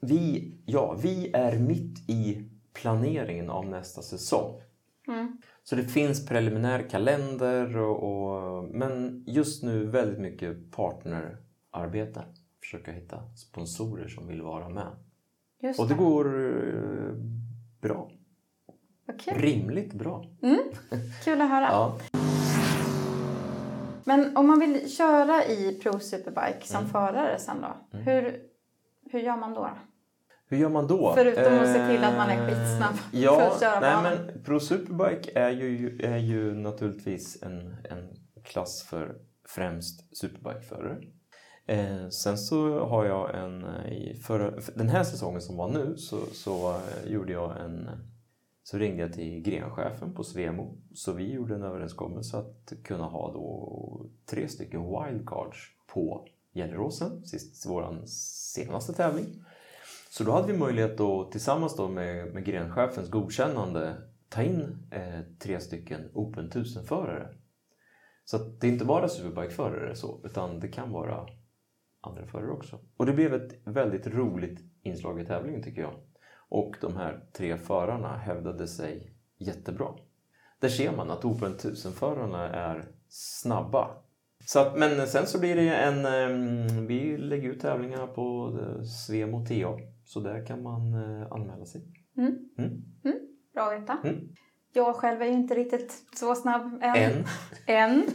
vi, 0.06 0.52
ja, 0.66 0.96
vi 1.02 1.30
är 1.34 1.58
mitt 1.58 2.10
i 2.10 2.48
planeringen 2.72 3.50
av 3.50 3.66
nästa 3.66 4.02
säsong. 4.02 4.60
Mm. 5.08 5.36
Så 5.62 5.76
det 5.76 5.84
finns 5.84 6.26
preliminär 6.26 6.88
kalender 6.90 7.76
och, 7.76 8.02
och, 8.02 8.64
men 8.64 9.24
just 9.26 9.62
nu 9.62 9.86
väldigt 9.86 10.18
mycket 10.20 10.70
partnerarbete. 10.72 12.24
Försöka 12.60 12.92
hitta 12.92 13.20
sponsorer 13.36 14.08
som 14.08 14.26
vill 14.26 14.42
vara 14.42 14.68
med. 14.68 14.88
Just 15.62 15.80
Och 15.80 15.88
det 15.88 15.94
det. 15.94 15.98
går 15.98 16.50
eh, 16.50 17.12
bra. 17.80 18.10
Kul. 19.24 19.34
Rimligt 19.34 19.92
bra. 19.94 20.24
Kul 21.24 21.40
att 21.40 21.50
höra. 21.50 21.66
Ja. 21.70 21.98
Men 24.04 24.36
om 24.36 24.46
man 24.46 24.60
vill 24.60 24.90
köra 24.96 25.44
i 25.44 25.80
Pro 25.82 25.98
Superbike 25.98 26.60
som 26.66 26.76
Mm. 26.76 26.90
förare 26.90 27.38
sen 27.38 27.56
då, 27.60 27.98
hur, 27.98 28.40
hur 29.10 29.20
gör 29.20 29.36
man 29.36 29.54
då? 29.54 29.70
Hur 30.48 30.56
gör 30.56 30.68
man 30.68 30.86
då? 30.86 31.12
Förutom 31.14 31.58
att 31.58 31.66
se 31.72 31.88
till 31.88 32.04
att 32.04 32.16
man 32.16 32.30
är 32.30 32.36
Eh, 32.40 32.46
skitsnabb 32.46 32.94
för 32.94 33.18
Ja, 33.18 33.52
att 33.52 33.60
köra 33.60 33.80
nej, 33.80 33.94
banan. 33.94 34.12
men 34.26 34.42
Pro 34.44 34.60
Superbike 34.60 35.30
är 35.34 35.50
ju, 35.50 36.00
är 36.02 36.16
ju 36.18 36.54
naturligtvis 36.54 37.42
en, 37.42 37.76
en 37.90 38.08
klass 38.42 38.82
för 38.82 39.16
främst 39.48 40.16
superbikeförare. 40.16 40.98
Eh, 41.66 42.08
sen 42.08 42.38
så 42.38 42.84
har 42.84 43.04
jag 43.04 43.34
en, 43.44 43.64
eh, 43.64 43.92
i 43.92 44.14
förra, 44.22 44.60
för 44.60 44.72
den 44.78 44.88
här 44.88 45.04
säsongen 45.04 45.40
som 45.40 45.56
var 45.56 45.68
nu 45.68 45.96
så, 45.96 46.16
så 46.32 46.70
eh, 46.70 47.10
gjorde 47.12 47.32
jag 47.32 47.60
en 47.60 47.88
så 48.62 48.78
ringde 48.78 49.02
jag 49.02 49.12
till 49.12 49.40
grenchefen 49.42 50.14
på 50.14 50.24
Svemo 50.24 50.76
så 50.94 51.12
vi 51.12 51.32
gjorde 51.32 51.54
en 51.54 51.62
överenskommelse 51.62 52.36
att 52.36 52.72
kunna 52.84 53.04
ha 53.04 53.32
då 53.32 54.06
tre 54.30 54.48
stycken 54.48 54.80
wildcards 54.82 55.58
på 55.86 56.26
Gelleråsen, 56.52 57.26
sist 57.26 57.66
vår 57.66 58.02
senaste 58.06 58.92
tävling. 58.92 59.44
Så 60.16 60.24
då 60.24 60.32
hade 60.32 60.52
vi 60.52 60.58
möjlighet 60.58 61.00
att 61.00 61.32
tillsammans 61.32 61.76
då 61.76 61.88
med, 61.88 62.34
med 62.34 62.44
grenchefens 62.44 63.10
godkännande 63.10 63.96
ta 64.28 64.42
in 64.42 64.88
eh, 64.90 65.20
tre 65.38 65.60
stycken 65.60 66.10
Open 66.14 66.50
1000-förare. 66.50 67.28
Så 68.24 68.36
att 68.36 68.60
det 68.60 68.66
är 68.66 68.72
inte 68.72 68.84
bara 68.84 69.08
superbikeförare 69.08 69.96
så, 69.96 70.20
utan 70.24 70.60
det 70.60 70.68
kan 70.68 70.92
vara 70.92 71.26
andra 72.00 72.26
förare 72.26 72.50
också. 72.50 72.78
Och 72.96 73.06
det 73.06 73.12
blev 73.12 73.34
ett 73.34 73.52
väldigt 73.64 74.06
roligt 74.06 74.60
inslag 74.82 75.20
i 75.20 75.26
tävlingen 75.26 75.62
tycker 75.62 75.82
jag. 75.82 75.94
Och 76.48 76.76
de 76.80 76.96
här 76.96 77.24
tre 77.32 77.56
förarna 77.56 78.16
hävdade 78.16 78.68
sig 78.68 79.16
jättebra. 79.38 79.88
där 80.60 80.68
ser 80.68 80.96
man 80.96 81.10
att 81.10 81.24
Open 81.24 81.54
1000-förarna 81.54 82.48
är 82.50 82.88
snabba. 83.08 83.90
Så 84.46 84.60
att, 84.60 84.78
men 84.78 85.06
sen 85.06 85.26
så 85.26 85.40
blir 85.40 85.56
det 85.56 85.74
en... 85.74 86.06
Ehm, 86.06 86.86
vi 86.86 87.16
lägger 87.16 87.48
ut 87.48 87.60
tävlingarna 87.60 88.06
på 88.06 88.58
eh, 88.60 88.82
Svemo 88.82 89.46
TA. 89.46 89.95
Så 90.06 90.20
där 90.20 90.46
kan 90.46 90.62
man 90.62 90.94
uh, 90.94 91.32
anmäla 91.32 91.64
sig. 91.66 91.82
Mm. 92.18 92.38
Mm. 92.58 92.70
Mm. 93.04 93.18
Bra 93.54 93.64
att 93.64 93.82
veta. 93.82 93.98
Mm. 94.04 94.28
Jag 94.72 94.96
själv 94.96 95.22
är 95.22 95.26
ju 95.26 95.32
inte 95.32 95.54
riktigt 95.54 96.02
så 96.16 96.34
snabb 96.34 96.78
än. 96.82 96.96
En. 96.96 97.24
Än. 97.66 98.06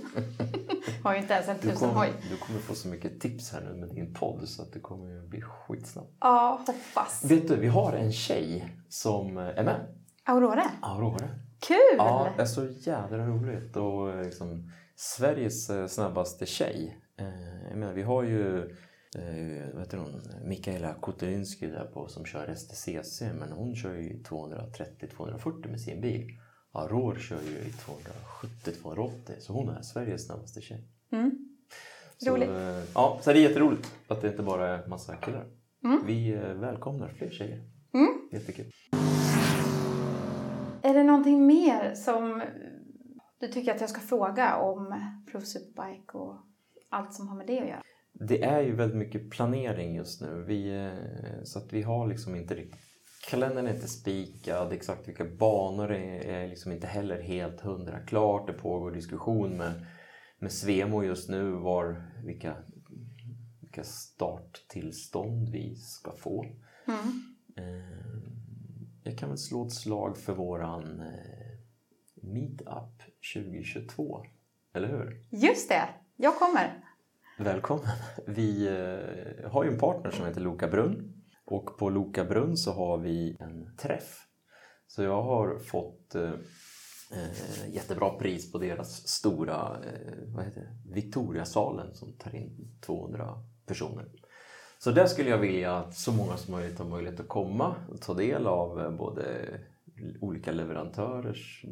Har 1.04 1.14
ju 1.14 1.22
inte 1.22 1.34
ens 1.34 1.48
en 1.48 1.56
Du 1.56 1.62
tusen 1.62 1.78
kommer, 1.78 1.94
hoj. 1.94 2.10
du 2.30 2.38
kommer 2.38 2.60
få 2.60 2.76
så 2.76 2.88
mycket 2.88 3.20
tips 3.20 3.52
här 3.52 3.62
nu 3.62 3.74
med 3.74 3.90
din 3.90 4.14
podd 4.14 4.48
så 4.48 4.62
att 4.62 4.74
det 4.74 4.80
kommer 4.80 5.10
ju 5.10 5.28
bli 5.28 5.42
skitsnabbt. 5.42 6.18
Ja, 6.20 6.62
hoppas. 6.68 7.26
Vet 7.32 7.48
du, 7.48 7.56
vi 7.56 7.68
har 7.68 7.94
en 7.94 8.12
tjej 8.12 8.76
som 8.90 9.38
eh, 9.38 9.44
är 9.44 9.64
med. 9.64 9.96
Aurora. 10.26 10.72
Aurora. 10.82 11.30
Kul! 11.60 11.98
Ja, 11.98 12.30
det 12.36 12.42
är 12.42 12.46
så 12.46 12.66
jädra 12.66 13.28
roligt. 13.28 13.78
Och 13.78 14.10
eh, 14.10 14.24
liksom, 14.26 14.72
Sveriges 14.96 15.70
eh, 15.70 15.88
snabbaste 15.88 16.46
tjej. 16.46 17.02
Eh, 17.20 17.70
jag 17.70 17.78
menar, 17.78 17.94
vi 17.94 18.04
har 18.04 18.24
ju 18.24 18.76
eh, 19.18 19.74
vad 19.74 19.82
heter 19.84 19.98
hon? 19.98 20.22
Mikaela 20.46 20.94
Kotynski 20.94 21.68
där 21.68 21.86
på 21.86 22.08
som 22.08 22.26
kör 22.26 22.56
STCC 22.56 23.22
men 23.22 23.52
hon 23.52 23.76
kör 23.76 23.94
ju 23.96 24.24
230-240 24.24 25.70
med 25.70 25.82
sin 25.82 26.02
bil. 26.02 26.28
Aurora 26.72 27.20
kör 27.20 27.42
ju 27.42 27.58
i 27.58 27.74
270-280 28.66 29.40
så 29.40 29.54
hon 29.54 29.70
är 29.70 29.82
Sveriges 29.82 30.26
snabbaste 30.26 30.62
tjej. 30.62 30.88
Mm. 31.12 31.32
Så, 32.18 32.36
Roligt. 32.36 32.50
eh, 32.50 32.84
ja, 32.96 33.20
så 33.22 33.34
det 33.34 33.40
är 33.40 33.50
jätteroligt 33.50 33.92
att 34.08 34.22
det 34.22 34.28
inte 34.28 34.44
bara 34.44 34.68
är 34.68 34.88
massa 34.88 35.16
killar. 35.16 35.46
Mm. 35.84 36.02
Vi 36.06 36.34
eh, 36.34 36.54
välkomnar 36.54 37.10
fler 37.10 37.30
tjejer. 37.30 37.64
Mm. 37.94 38.30
Jättekul. 38.32 38.72
Är 40.82 40.94
det 40.94 41.04
någonting 41.04 41.46
mer 41.48 41.94
som 41.96 42.42
du 43.40 43.48
tycker 43.48 43.76
att 43.76 43.82
jag 43.82 43.90
ska 43.90 44.00
fråga 44.00 44.56
om 44.58 45.02
Pro 45.32 45.42
Superbike 45.42 46.18
och 46.18 46.36
allt 46.90 47.14
som 47.14 47.28
har 47.28 47.38
med 47.38 47.48
det 47.48 47.60
att 47.60 47.68
göra? 47.68 47.82
Det 48.28 48.44
är 48.44 48.62
ju 48.62 48.76
väldigt 48.76 48.98
mycket 48.98 49.30
planering 49.32 49.96
just 49.96 50.22
nu. 50.22 50.44
Vi, 50.48 50.86
eh, 50.86 51.44
så 51.44 51.60
att 51.60 51.74
vi 51.74 51.82
har 51.82 52.08
liksom 52.08 52.36
inte 52.36 52.56
riktigt... 52.56 52.82
Kalendern 53.30 53.68
är 53.68 53.74
inte 53.76 53.88
spikad. 53.88 54.74
Exakt 54.74 55.08
vilka 55.08 55.26
banor 55.26 55.92
är, 55.92 56.26
är 56.26 56.48
liksom 56.48 56.72
inte 56.72 56.88
heller 56.88 57.22
helt 57.22 57.62
hundra 57.62 58.00
klart. 58.00 58.48
Det 58.48 58.54
pågår 58.54 58.92
diskussion 58.92 59.58
med, 59.58 59.86
med 60.40 60.52
Svemo 60.52 61.04
just 61.04 61.30
nu 61.30 61.52
var 61.52 62.12
vilka, 62.24 62.56
vilka 63.62 63.84
starttillstånd 63.84 65.50
vi 65.50 65.76
ska 65.76 66.12
få. 66.12 66.46
Mm. 66.88 67.36
Eh, 67.58 68.22
Jag 69.04 69.18
kan 69.18 69.30
väl 69.30 69.38
slå 69.38 69.66
ett 69.66 69.74
slag 69.74 70.18
för 70.18 70.34
våran 70.34 71.00
eh, 71.02 71.60
Meetup 72.24 73.02
2022. 73.34 74.26
Eller 74.74 74.88
hur? 74.88 75.24
Just 75.30 75.70
det, 75.70 75.90
jag 76.16 76.40
kommer. 76.40 76.84
Välkommen! 77.44 77.86
Vi 78.28 78.68
eh, 78.68 79.52
har 79.52 79.64
ju 79.64 79.72
en 79.72 79.80
partner 79.80 80.12
som 80.12 80.26
heter 80.26 80.42
Loka 80.42 80.68
Brunn 80.68 81.24
och 81.46 81.78
på 81.78 81.90
Loka 81.90 82.26
Brunn 82.26 82.58
så 82.58 82.72
har 82.72 82.98
vi 82.98 83.38
en 83.40 83.76
träff. 83.78 84.28
Så 84.88 85.04
jag 85.04 85.24
har 85.24 85.60
fått 85.60 86.16
eh, 86.16 86.32
eh, 87.12 87.74
jättebra 87.74 88.10
pris 88.10 88.52
på 88.52 88.58
deras 88.58 89.08
stora 89.08 89.78
eh, 89.86 90.34
vad 90.36 90.46
heter 90.46 90.62
det? 90.62 90.94
Victoriasalen 90.94 91.96
som 91.96 92.14
tar 92.14 92.36
in 92.36 92.80
200 92.86 93.44
personer. 93.66 94.06
Så 94.80 94.92
där 94.92 95.06
skulle 95.06 95.30
jag 95.30 95.38
vilja 95.38 95.78
att 95.78 95.96
så 95.96 96.12
många 96.12 96.38
som 96.38 96.54
möjligt 96.54 96.80
har 96.80 96.86
möjlighet 96.86 97.20
att 97.20 97.28
komma 97.28 97.76
och 97.90 98.02
ta 98.02 98.14
del 98.14 98.48
av 98.48 98.82
eh, 98.82 98.92
både 98.92 99.24
olika 100.22 100.52
leverantörers 100.52 101.66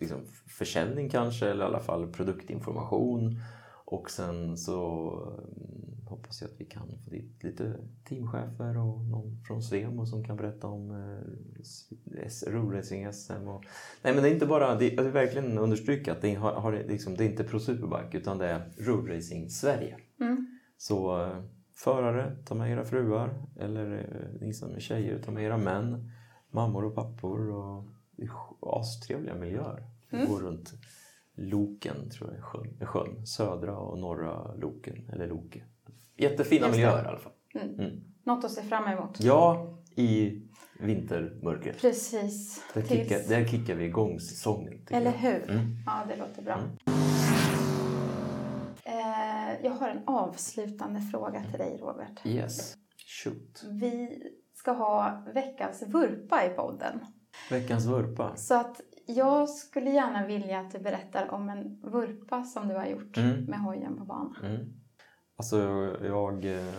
liksom, 0.00 0.18
försäljning 0.58 1.08
kanske 1.08 1.48
eller 1.48 1.64
i 1.64 1.68
alla 1.68 1.80
fall 1.80 2.12
produktinformation 2.12 3.40
och 3.90 4.10
sen 4.10 4.56
så 4.56 5.10
mm, 5.38 6.06
hoppas 6.06 6.40
jag 6.40 6.50
att 6.50 6.60
vi 6.60 6.64
kan 6.64 6.88
få 7.04 7.10
dit 7.10 7.44
lite 7.44 7.74
teamchefer 8.08 8.78
och 8.78 9.00
någon 9.00 9.40
från 9.46 9.62
Svemo 9.62 10.06
som 10.06 10.24
kan 10.24 10.36
berätta 10.36 10.66
om 10.66 10.90
eh, 10.90 12.72
Racing 12.72 13.12
SM. 13.12 13.48
Och... 13.48 13.64
Nej 14.02 14.14
men 14.14 14.22
det 14.22 14.28
är 14.28 14.32
inte 14.32 14.46
bara, 14.46 14.74
det, 14.74 14.88
jag 14.88 15.02
vill 15.02 15.12
verkligen 15.12 15.58
understryka 15.58 16.12
att 16.12 16.22
det, 16.22 16.34
har, 16.34 16.52
har, 16.52 16.72
liksom, 16.72 17.16
det 17.16 17.24
är 17.24 17.28
inte 17.28 17.44
Pro 17.44 17.60
Superbike 17.60 18.18
utan 18.18 18.38
det 18.38 18.46
är 18.46 18.72
Road 18.76 19.10
Racing 19.10 19.50
Sverige. 19.50 19.96
Mm. 20.20 20.58
Så 20.76 21.24
eh, 21.24 21.42
förare, 21.74 22.36
ta 22.44 22.54
med 22.54 22.72
era 22.72 22.84
fruar 22.84 23.46
eller 23.56 23.98
eh, 23.98 24.40
ni 24.40 24.54
som 24.54 24.74
är 24.74 24.80
tjejer, 24.80 25.22
ta 25.22 25.30
med 25.30 25.44
era 25.44 25.58
män, 25.58 26.10
mammor 26.50 26.84
och 26.84 26.94
pappor 26.94 27.50
och 27.50 27.84
det 28.16 28.24
är 28.24 28.30
astrevliga 28.60 29.34
miljöer. 29.34 29.82
Vi 30.10 30.26
går 30.26 30.40
runt 30.40 30.72
Loken, 31.38 32.10
tror 32.10 32.30
jag 32.30 32.38
är 32.80 32.86
sjön. 32.86 33.26
Södra 33.26 33.76
och 33.78 33.98
norra 33.98 34.54
Loken, 34.54 35.08
eller 35.12 35.26
Loke. 35.26 35.62
Jättefina 36.16 36.68
miljöer 36.68 37.04
i 37.04 37.06
alla 37.08 37.18
fall. 37.18 37.32
Mm. 37.54 37.74
Mm. 37.80 38.00
Något 38.24 38.44
att 38.44 38.50
se 38.52 38.62
fram 38.62 38.84
emot. 38.92 39.20
Ja, 39.20 39.74
i 39.94 40.42
vintermörkret. 40.80 41.80
Precis. 41.80 42.62
Där 42.74 42.82
Tills- 42.82 43.08
kickar, 43.08 43.28
där 43.28 43.46
kickar 43.46 43.74
vi 43.74 43.84
igång 43.84 44.20
säsongen. 44.20 44.86
Eller 44.90 45.06
jag. 45.06 45.18
hur? 45.18 45.50
Mm. 45.50 45.76
Ja, 45.86 46.04
det 46.08 46.16
låter 46.16 46.42
bra. 46.42 46.54
Mm. 46.54 46.70
Eh, 48.84 49.64
jag 49.64 49.70
har 49.70 49.88
en 49.88 50.02
avslutande 50.06 51.00
fråga 51.00 51.44
till 51.50 51.58
dig, 51.58 51.78
Robert. 51.80 52.26
Yes, 52.26 52.76
shoot. 53.24 53.64
Vi 53.70 54.22
ska 54.54 54.72
ha 54.72 55.22
veckans 55.34 55.82
vurpa 55.82 56.44
i 56.44 56.48
podden. 56.48 57.00
Veckans 57.50 57.86
vurpa. 57.86 58.36
Så 58.36 58.54
att 58.54 58.80
jag 59.08 59.48
skulle 59.48 59.90
gärna 59.90 60.26
vilja 60.26 60.60
att 60.60 60.70
du 60.70 60.78
berättar 60.78 61.30
om 61.30 61.48
en 61.48 61.80
vurpa 61.90 62.44
som 62.44 62.68
du 62.68 62.74
har 62.74 62.86
gjort 62.86 63.16
Mm. 63.16 63.44
med 63.44 63.60
hojen 63.60 63.96
på 63.98 64.04
banan. 64.04 64.36
Mm. 64.44 64.60
Alltså 65.36 65.58
jag 66.02 66.44
eh, 66.44 66.74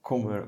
kommer... 0.00 0.46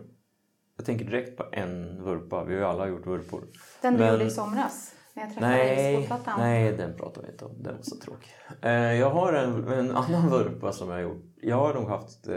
Jag 0.77 0.87
tänker 0.87 1.05
direkt 1.05 1.37
på 1.37 1.45
en 1.53 2.03
vurpa. 2.05 2.45
Vi 2.45 2.55
har 2.55 2.61
ju 2.61 2.67
alla 2.67 2.88
gjort 2.88 3.07
vurpor. 3.07 3.45
Den 3.83 3.93
du 3.95 3.99
Men- 4.01 4.12
gjorde 4.12 4.25
i 4.25 4.31
somras 4.31 4.95
när 5.15 5.23
jag 5.23 5.33
träffade 5.35 5.53
dig 5.55 5.95
i 5.95 6.09
Nej, 6.09 6.37
nej, 6.38 6.77
den 6.77 6.97
pratar 6.97 7.23
vi 7.23 7.29
inte 7.33 7.45
om. 7.45 7.62
Den 7.62 7.77
var 7.77 7.83
så 7.83 7.97
tråkig. 7.97 8.31
Eh, 8.62 8.73
jag 8.73 9.11
har 9.11 9.33
en, 9.33 9.69
en 9.69 9.91
annan 9.97 10.31
vurpa 10.31 10.73
som 10.73 10.88
jag 10.88 10.95
har 10.97 11.03
gjort. 11.03 11.25
Jag 11.37 11.57
har 11.57 11.75
nog 11.75 11.88
haft 11.88 12.29
eh, 12.29 12.35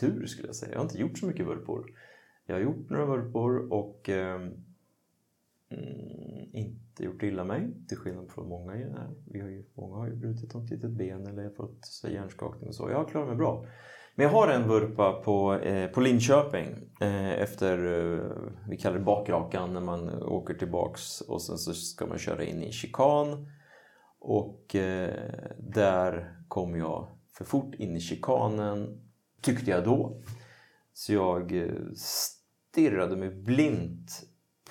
tur 0.00 0.26
skulle 0.26 0.48
jag 0.48 0.56
säga. 0.56 0.72
Jag 0.72 0.78
har 0.78 0.84
inte 0.84 0.98
gjort 0.98 1.18
så 1.18 1.26
mycket 1.26 1.46
vurpor. 1.46 1.84
Jag 2.46 2.54
har 2.54 2.60
gjort 2.60 2.90
några 2.90 3.06
vurpor 3.06 3.72
och 3.72 4.08
eh, 4.08 4.40
mm, 5.72 6.48
inte 6.52 7.04
gjort 7.04 7.22
illa 7.22 7.44
mig. 7.44 7.86
Till 7.88 7.96
skillnad 7.96 8.30
från 8.30 8.48
många. 8.48 8.72
här. 8.72 9.10
Vi 9.26 9.40
har 9.40 9.48
ju, 9.48 9.64
många 9.74 9.96
har 9.96 10.06
ju 10.06 10.16
brutit 10.16 10.54
något 10.54 10.70
litet 10.70 10.90
ben 10.90 11.26
eller 11.26 11.50
fått 11.50 11.78
så 11.80 12.08
hjärnskakning 12.08 12.68
och 12.68 12.74
så. 12.74 12.90
Jag 12.90 12.96
har 12.96 13.04
klarat 13.04 13.28
mig 13.28 13.36
bra. 13.36 13.66
Men 14.14 14.24
jag 14.24 14.32
har 14.32 14.48
en 14.48 14.68
vurpa 14.68 15.12
på, 15.12 15.54
eh, 15.54 15.90
på 15.90 16.00
Linköping 16.00 16.66
eh, 17.00 17.32
efter, 17.32 17.78
eh, 17.78 18.20
vi 18.68 18.76
kallar 18.76 18.98
det 18.98 19.04
bakrakan, 19.04 19.72
när 19.72 19.80
man 19.80 20.22
åker 20.22 20.54
tillbaks 20.54 21.20
och 21.20 21.42
sen 21.42 21.58
så 21.58 21.74
ska 21.74 22.06
man 22.06 22.18
köra 22.18 22.44
in 22.44 22.62
i 22.62 22.72
chikan. 22.72 23.46
Och 24.20 24.74
eh, 24.74 25.10
där 25.58 26.36
kom 26.48 26.76
jag 26.76 27.08
för 27.38 27.44
fort 27.44 27.74
in 27.74 27.96
i 27.96 28.00
chikanen, 28.00 29.00
tyckte 29.40 29.70
jag 29.70 29.84
då. 29.84 30.22
Så 30.92 31.12
jag 31.12 31.56
eh, 31.56 31.72
stirrade 31.94 33.16
mig 33.16 33.30
blint 33.30 34.22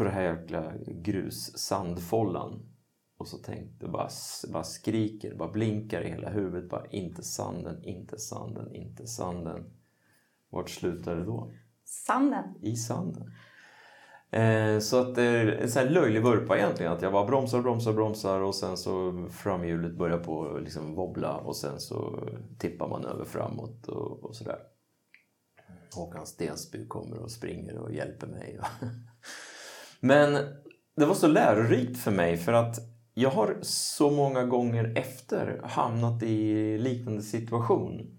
på 0.02 0.06
det 0.06 0.12
här 0.12 0.24
jäkla 0.24 0.74
grus-sandfållan. 0.88 2.60
Och 3.18 3.28
så 3.28 3.38
tänkte 3.38 3.88
bara, 3.88 4.10
bara 4.54 4.64
skriker, 4.64 5.36
bara 5.36 5.52
blinkar 5.52 6.02
i 6.02 6.10
hela 6.10 6.30
huvudet. 6.30 6.70
Bara 6.70 6.86
inte 6.86 7.24
sanden, 7.24 7.84
inte 7.84 8.18
sanden, 8.18 8.76
inte 8.76 9.08
sanden. 9.08 9.74
Vart 10.50 10.70
slutar 10.70 11.16
det 11.16 11.26
då? 11.26 11.54
Sanden. 11.86 12.44
I 12.62 12.76
sanden. 12.76 13.32
Eh, 14.30 14.80
så 14.80 15.02
att 15.02 15.16
det 15.16 15.24
är 15.24 15.48
en 15.48 15.72
sån 15.72 15.84
här 15.84 15.90
löjlig 15.90 16.24
vurpa 16.24 16.58
egentligen. 16.58 16.92
Att 16.92 17.02
jag 17.02 17.14
bara 17.14 17.26
bromsar, 17.26 17.62
bromsar, 17.62 17.94
bromsar 17.94 18.40
och 18.40 18.56
sen 18.56 18.78
så 18.78 19.26
framhjulet 19.32 19.98
börjar 19.98 20.20
på 20.20 20.60
liksom 20.64 20.96
wobbla 20.96 21.38
och 21.38 21.56
sen 21.56 21.80
så 21.80 22.30
tippar 22.60 22.88
man 22.88 23.06
över 23.06 23.26
framåt 23.26 23.88
och, 23.88 24.24
och 24.24 24.36
sådär. 24.36 24.60
Håkan 25.96 26.26
Stensby 26.26 26.88
kommer 26.88 27.18
och 27.18 27.32
springer 27.32 27.78
och 27.78 27.94
hjälper 27.94 28.28
mig. 28.28 28.60
Men 30.02 30.34
det 30.96 31.06
var 31.06 31.14
så 31.14 31.28
lärorikt 31.28 31.98
för 31.98 32.12
mig 32.12 32.38
för 32.38 32.54
att 32.54 32.80
jag 33.14 33.30
har 33.30 33.58
så 33.62 34.12
många 34.12 34.44
gånger 34.44 34.94
efter 34.98 35.62
hamnat 35.64 36.24
i 36.24 36.78
liknande 36.78 37.22
situation. 37.22 38.18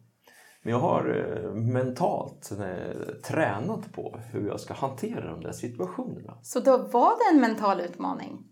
Men 0.63 0.73
jag 0.73 0.81
har 0.81 1.35
eh, 1.45 1.55
mentalt 1.55 2.53
eh, 2.53 3.15
tränat 3.25 3.93
på 3.93 4.21
hur 4.31 4.47
jag 4.47 4.61
ska 4.61 4.75
hantera 4.75 5.31
de 5.31 5.41
där 5.41 5.53
situationerna. 5.53 6.39
Så 6.43 6.61
då 6.61 6.77
var 6.77 7.11
det 7.11 7.35
en 7.35 7.41
mental 7.41 7.81
utmaning? 7.81 8.45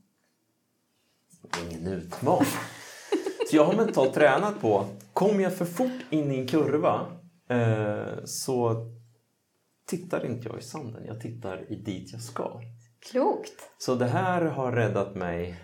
Ingen 1.71 1.87
utmaning. 1.87 2.47
Så 3.51 3.57
jag 3.57 3.65
har 3.65 3.75
mentalt 3.75 4.15
tränat 4.15 4.61
på, 4.61 4.87
kommer 5.13 5.43
jag 5.43 5.57
för 5.57 5.65
fort 5.65 6.03
in 6.11 6.33
i 6.33 6.39
en 6.39 6.47
kurva 6.47 7.07
eh, 7.49 8.25
så 8.25 8.87
tittar 9.87 10.27
inte 10.27 10.49
jag 10.49 10.59
i 10.59 10.63
sanden, 10.63 11.05
jag 11.07 11.21
tittar 11.21 11.73
i 11.73 11.77
dit 11.77 12.13
jag 12.13 12.23
ska. 12.23 12.61
Klokt. 13.01 13.71
Så 13.79 13.95
det 13.95 14.07
här 14.07 14.43
har 14.43 14.73
räddat 14.73 15.15
mig 15.15 15.61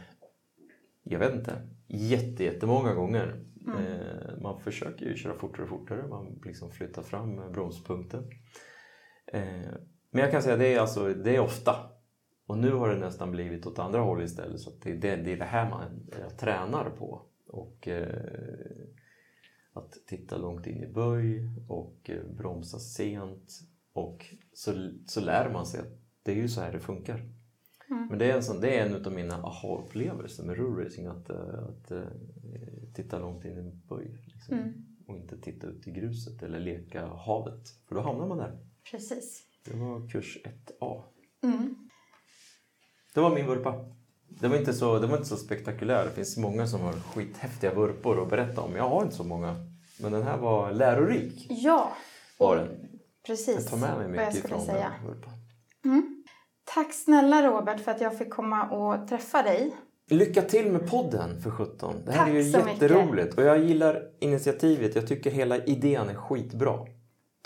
Jag 1.02 1.18
vet 1.18 1.34
inte. 1.34 1.68
Jätte, 1.86 2.44
jättemånga 2.44 2.94
gånger. 2.94 3.44
Eh, 3.66 4.42
man 4.42 4.60
försöker 4.60 5.06
ju 5.06 5.16
köra 5.16 5.34
fortare 5.34 5.62
och 5.62 5.68
fortare. 5.68 6.06
Man 6.08 6.40
liksom 6.44 6.70
flyttar 6.70 7.02
fram 7.02 7.52
bromspunkten. 7.52 8.30
Eh, 9.26 9.70
men 10.10 10.22
jag 10.22 10.30
kan 10.30 10.42
säga 10.42 10.56
det 10.56 10.74
är, 10.74 10.80
alltså, 10.80 11.14
det 11.14 11.36
är 11.36 11.40
ofta. 11.40 11.76
Och 12.46 12.58
nu 12.58 12.72
har 12.72 12.88
det 12.88 12.98
nästan 12.98 13.30
blivit 13.30 13.66
åt 13.66 13.78
andra 13.78 14.00
hållet 14.00 14.30
istället. 14.30 14.60
Så 14.60 14.70
det, 14.82 14.92
det, 14.92 15.16
det 15.16 15.32
är 15.32 15.36
det 15.36 15.44
här 15.44 15.70
man 15.70 16.06
jag 16.20 16.38
tränar 16.38 16.90
på. 16.90 17.22
Och 17.48 17.88
eh, 17.88 18.08
att 19.72 19.92
titta 20.06 20.36
långt 20.36 20.66
in 20.66 20.82
i 20.82 20.86
böj 20.86 21.50
och 21.68 22.10
bromsa 22.38 22.78
sent. 22.78 23.50
Och 23.92 24.26
så, 24.52 24.90
så 25.06 25.20
lär 25.20 25.50
man 25.50 25.66
sig 25.66 25.80
att 25.80 26.05
det 26.26 26.32
är 26.32 26.36
ju 26.36 26.48
så 26.48 26.60
här 26.60 26.72
det 26.72 26.80
funkar. 26.80 27.20
Men 28.10 28.18
det 28.18 28.30
är 28.30 28.36
en, 28.36 28.42
sån, 28.42 28.60
det 28.60 28.78
är 28.78 28.86
en 28.86 29.06
av 29.06 29.12
mina 29.12 29.34
aha-upplevelser 29.34 30.44
med 30.44 30.56
roadracing. 30.58 31.06
Att, 31.06 31.30
eh, 31.30 31.36
att, 31.38 31.92
att 31.92 32.94
titta 32.94 33.18
långt 33.18 33.44
in 33.44 33.58
i 33.58 33.62
böj. 33.88 34.18
Liksom. 34.26 34.54
Och 35.08 35.16
inte 35.16 35.38
titta 35.40 35.66
ut 35.66 35.86
i 35.86 35.90
gruset 35.90 36.42
eller 36.42 36.60
leka 36.60 37.06
havet. 37.06 37.68
För 37.88 37.94
då 37.94 38.00
hamnar 38.00 38.26
man 38.26 38.38
där. 38.38 38.58
Precis. 38.90 39.42
Det 39.64 39.76
var 39.76 40.08
kurs 40.08 40.38
1A. 40.44 41.02
Mm. 41.42 41.88
Det 43.14 43.20
var 43.20 43.34
min 43.34 43.46
vurpa. 43.46 43.74
Det 44.28 44.48
var, 44.48 44.56
inte 44.56 44.74
så, 44.74 44.98
det 44.98 45.06
var 45.06 45.16
inte 45.16 45.28
så 45.28 45.36
spektakulär. 45.36 46.04
Det 46.04 46.10
finns 46.10 46.36
många 46.36 46.66
som 46.66 46.80
har 46.80 46.92
skithäftiga 46.92 47.74
vurpor 47.74 48.22
att 48.22 48.30
berätta 48.30 48.60
om. 48.60 48.76
Jag 48.76 48.88
har 48.88 49.02
inte 49.02 49.14
så 49.14 49.24
många. 49.24 49.56
Men 50.00 50.12
den 50.12 50.22
här 50.22 50.38
var 50.38 50.72
lärorik. 50.72 51.46
Ja, 51.50 51.92
Var 52.38 52.56
den. 52.56 52.68
precis. 53.26 53.54
Jag 53.54 53.66
tar 53.66 53.76
med 53.76 54.10
mig 54.10 54.26
mycket 54.26 54.62
säga. 54.62 54.92
den 55.00 55.06
vurpan. 55.08 55.32
Tack 56.74 56.92
snälla 56.92 57.42
Robert 57.46 57.80
för 57.80 57.90
att 57.92 58.00
jag 58.00 58.18
fick 58.18 58.30
komma 58.30 58.70
och 58.70 59.08
träffa 59.08 59.42
dig. 59.42 59.76
Lycka 60.10 60.42
till 60.42 60.72
med 60.72 60.90
podden 60.90 61.40
för 61.42 61.50
17. 61.50 61.94
Det 62.06 62.12
här 62.12 62.18
Tack 62.18 62.28
är 62.28 62.32
ju 62.34 62.44
så 62.52 62.58
mycket. 62.58 62.82
jätteroligt. 62.82 63.34
Och 63.38 63.44
jag 63.44 63.58
gillar 63.58 64.02
initiativet. 64.20 64.94
Jag 64.94 65.06
tycker 65.06 65.30
hela 65.30 65.56
idén 65.64 66.08
är 66.08 66.14
skitbra. 66.14 66.78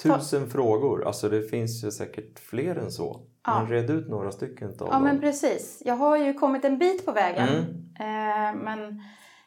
Tusen 0.02 0.50
frågor. 0.50 1.06
Alltså 1.06 1.28
det 1.28 1.42
finns 1.42 1.84
ju 1.84 1.90
säkert 1.90 2.38
fler 2.38 2.76
än 2.76 2.90
så. 2.90 3.20
Ja. 3.46 3.58
Men 3.58 3.68
red 3.70 3.90
ut 3.90 4.08
några 4.08 4.32
stycken 4.32 4.68
av 4.68 4.74
Ja 4.78 4.86
dem. 4.92 5.02
men 5.02 5.20
precis. 5.20 5.82
Jag 5.84 5.94
har 5.94 6.16
ju 6.16 6.34
kommit 6.34 6.64
en 6.64 6.78
bit 6.78 7.06
på 7.06 7.12
vägen. 7.12 7.48
Mm. 7.48 7.66
Eh, 8.00 8.62
men 8.62 9.02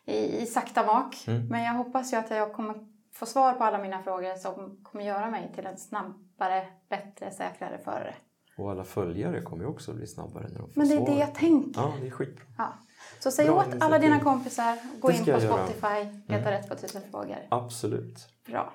i, 0.06 0.42
i 0.42 0.46
sakta 0.46 0.86
mak. 0.86 1.24
Mm. 1.28 1.48
Men 1.48 1.64
jag 1.64 1.74
hoppas 1.74 2.14
ju 2.14 2.18
att 2.18 2.30
jag 2.32 2.54
kommer 2.54 2.76
få 3.14 3.26
svar 3.26 3.54
på 3.54 3.64
alla 3.64 3.78
mina 3.78 4.04
frågor 4.04 4.36
som 4.36 4.80
kommer 4.84 5.04
göra 5.06 5.30
mig 5.30 5.52
till 5.56 5.66
en 5.66 5.78
snabbare, 5.78 6.68
bättre, 6.90 7.32
säkrare 7.32 7.78
förare. 7.84 8.14
Och 8.58 8.72
alla 8.72 8.84
följare 8.84 9.42
kommer 9.42 9.64
ju 9.64 9.70
också 9.70 9.94
bli 9.94 10.08
snabbare 10.08 10.48
när 10.52 10.60
de 10.60 10.70
får 10.70 10.80
Men 10.80 10.88
det 10.88 10.96
är 10.96 10.98
svar. 10.98 11.08
det 11.08 11.20
jag 11.20 11.36
tänker. 11.36 11.82
Ja, 11.82 11.94
det 12.02 12.08
är 12.08 12.12
skitbra. 12.12 12.46
Ja. 12.58 12.74
Så 13.20 13.32
säg 13.32 13.46
Bra 13.46 13.56
åt 13.56 13.68
alla 13.80 14.00
dina 14.00 14.20
kompisar, 14.20 14.78
gå 15.02 15.12
in 15.12 15.24
på 15.24 15.30
göra. 15.30 15.42
Mm. 15.42 15.68
Spotify, 15.68 16.22
leta 16.34 16.52
rätt 16.52 16.70
på 16.70 16.76
tusen 16.76 17.02
frågor. 17.12 17.38
Absolut. 17.50 18.28
Bra. 18.46 18.74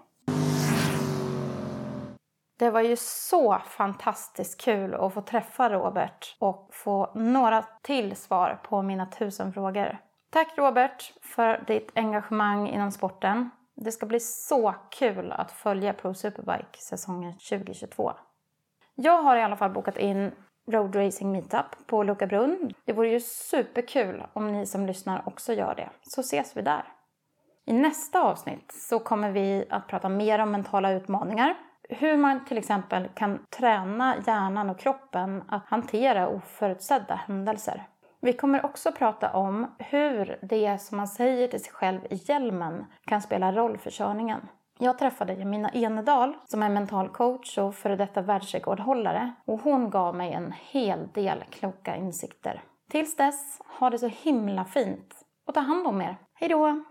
Det 2.59 2.71
var 2.71 2.81
ju 2.81 2.97
så 2.97 3.59
fantastiskt 3.59 4.61
kul 4.61 4.95
att 4.95 5.14
få 5.14 5.23
träffa 5.23 5.71
Robert 5.71 6.37
och 6.38 6.69
få 6.73 7.12
några 7.14 7.64
till 7.83 8.17
svar 8.17 8.61
på 8.64 8.83
mina 8.83 9.07
tusen 9.07 9.53
frågor. 9.53 9.99
Tack 10.31 10.59
Robert 10.59 11.12
för 11.23 11.64
ditt 11.67 11.91
engagemang 11.95 12.69
inom 12.69 12.93
sporten. 12.93 13.51
Det 13.77 13.93
ska 13.93 14.07
bli 14.07 14.21
så 14.21 14.75
kul 14.91 15.33
att 15.33 15.53
följa 15.53 15.93
Pro 15.93 16.14
Superbike 16.14 16.79
säsongen 16.79 17.33
2022. 17.33 18.12
Jag 19.01 19.23
har 19.23 19.37
i 19.37 19.43
alla 19.43 19.57
fall 19.57 19.71
bokat 19.71 19.99
in 19.99 20.33
Road 20.71 20.97
Racing 20.97 21.33
Meetup 21.33 21.87
på 21.87 22.03
Loka 22.03 22.27
Brunn. 22.27 22.73
Det 22.85 22.93
vore 22.93 23.09
ju 23.09 23.21
superkul 23.21 24.25
om 24.33 24.53
ni 24.53 24.67
som 24.67 24.87
lyssnar 24.87 25.23
också 25.27 25.53
gör 25.53 25.75
det. 25.75 25.89
Så 26.03 26.21
ses 26.21 26.57
vi 26.57 26.63
där. 26.63 26.85
I 27.67 27.73
nästa 27.73 28.23
avsnitt 28.23 28.73
så 28.73 28.99
kommer 28.99 29.31
vi 29.31 29.65
att 29.71 29.87
prata 29.87 30.09
mer 30.09 30.39
om 30.39 30.51
mentala 30.51 30.93
utmaningar. 30.93 31.55
Hur 31.89 32.17
man 32.17 32.45
till 32.45 32.59
exempel 32.59 33.09
kan 33.15 33.47
träna 33.51 34.17
hjärnan 34.27 34.71
och 34.71 34.79
kroppen 34.79 35.43
att 35.49 35.67
hantera 35.67 36.29
oförutsedda 36.29 37.15
händelser. 37.15 37.87
Vi 38.21 38.33
kommer 38.33 38.65
också 38.65 38.93
prata 38.93 39.33
om 39.33 39.75
hur 39.79 40.39
det 40.43 40.79
som 40.79 40.97
man 40.97 41.09
säger 41.09 41.49
till 41.49 41.65
sig 41.65 41.73
själv 41.73 42.01
i 42.11 42.15
hjälmen 42.15 42.85
kan 43.05 43.23
spela 43.23 43.53
roll 43.53 43.79
för 43.79 43.91
körningen. 43.91 44.41
Jag 44.81 44.99
träffade 44.99 45.35
Jamina 45.35 45.71
Enedal 45.71 46.37
som 46.45 46.62
är 46.62 46.69
mental 46.69 47.09
coach 47.09 47.59
och 47.59 47.75
före 47.75 47.97
detta 47.97 48.23
världsrekordhållare 48.23 49.35
och 49.45 49.61
hon 49.61 49.91
gav 49.91 50.14
mig 50.14 50.33
en 50.33 50.55
hel 50.71 51.09
del 51.14 51.45
kloka 51.51 51.97
insikter. 51.97 52.62
Tills 52.91 53.17
dess, 53.17 53.61
ha 53.79 53.91
det 53.91 53.99
så 53.99 54.09
himla 54.09 54.64
fint 54.64 55.14
och 55.47 55.55
ta 55.55 55.61
hand 55.61 55.87
om 55.87 56.01
er. 56.01 56.17
Hejdå! 56.35 56.85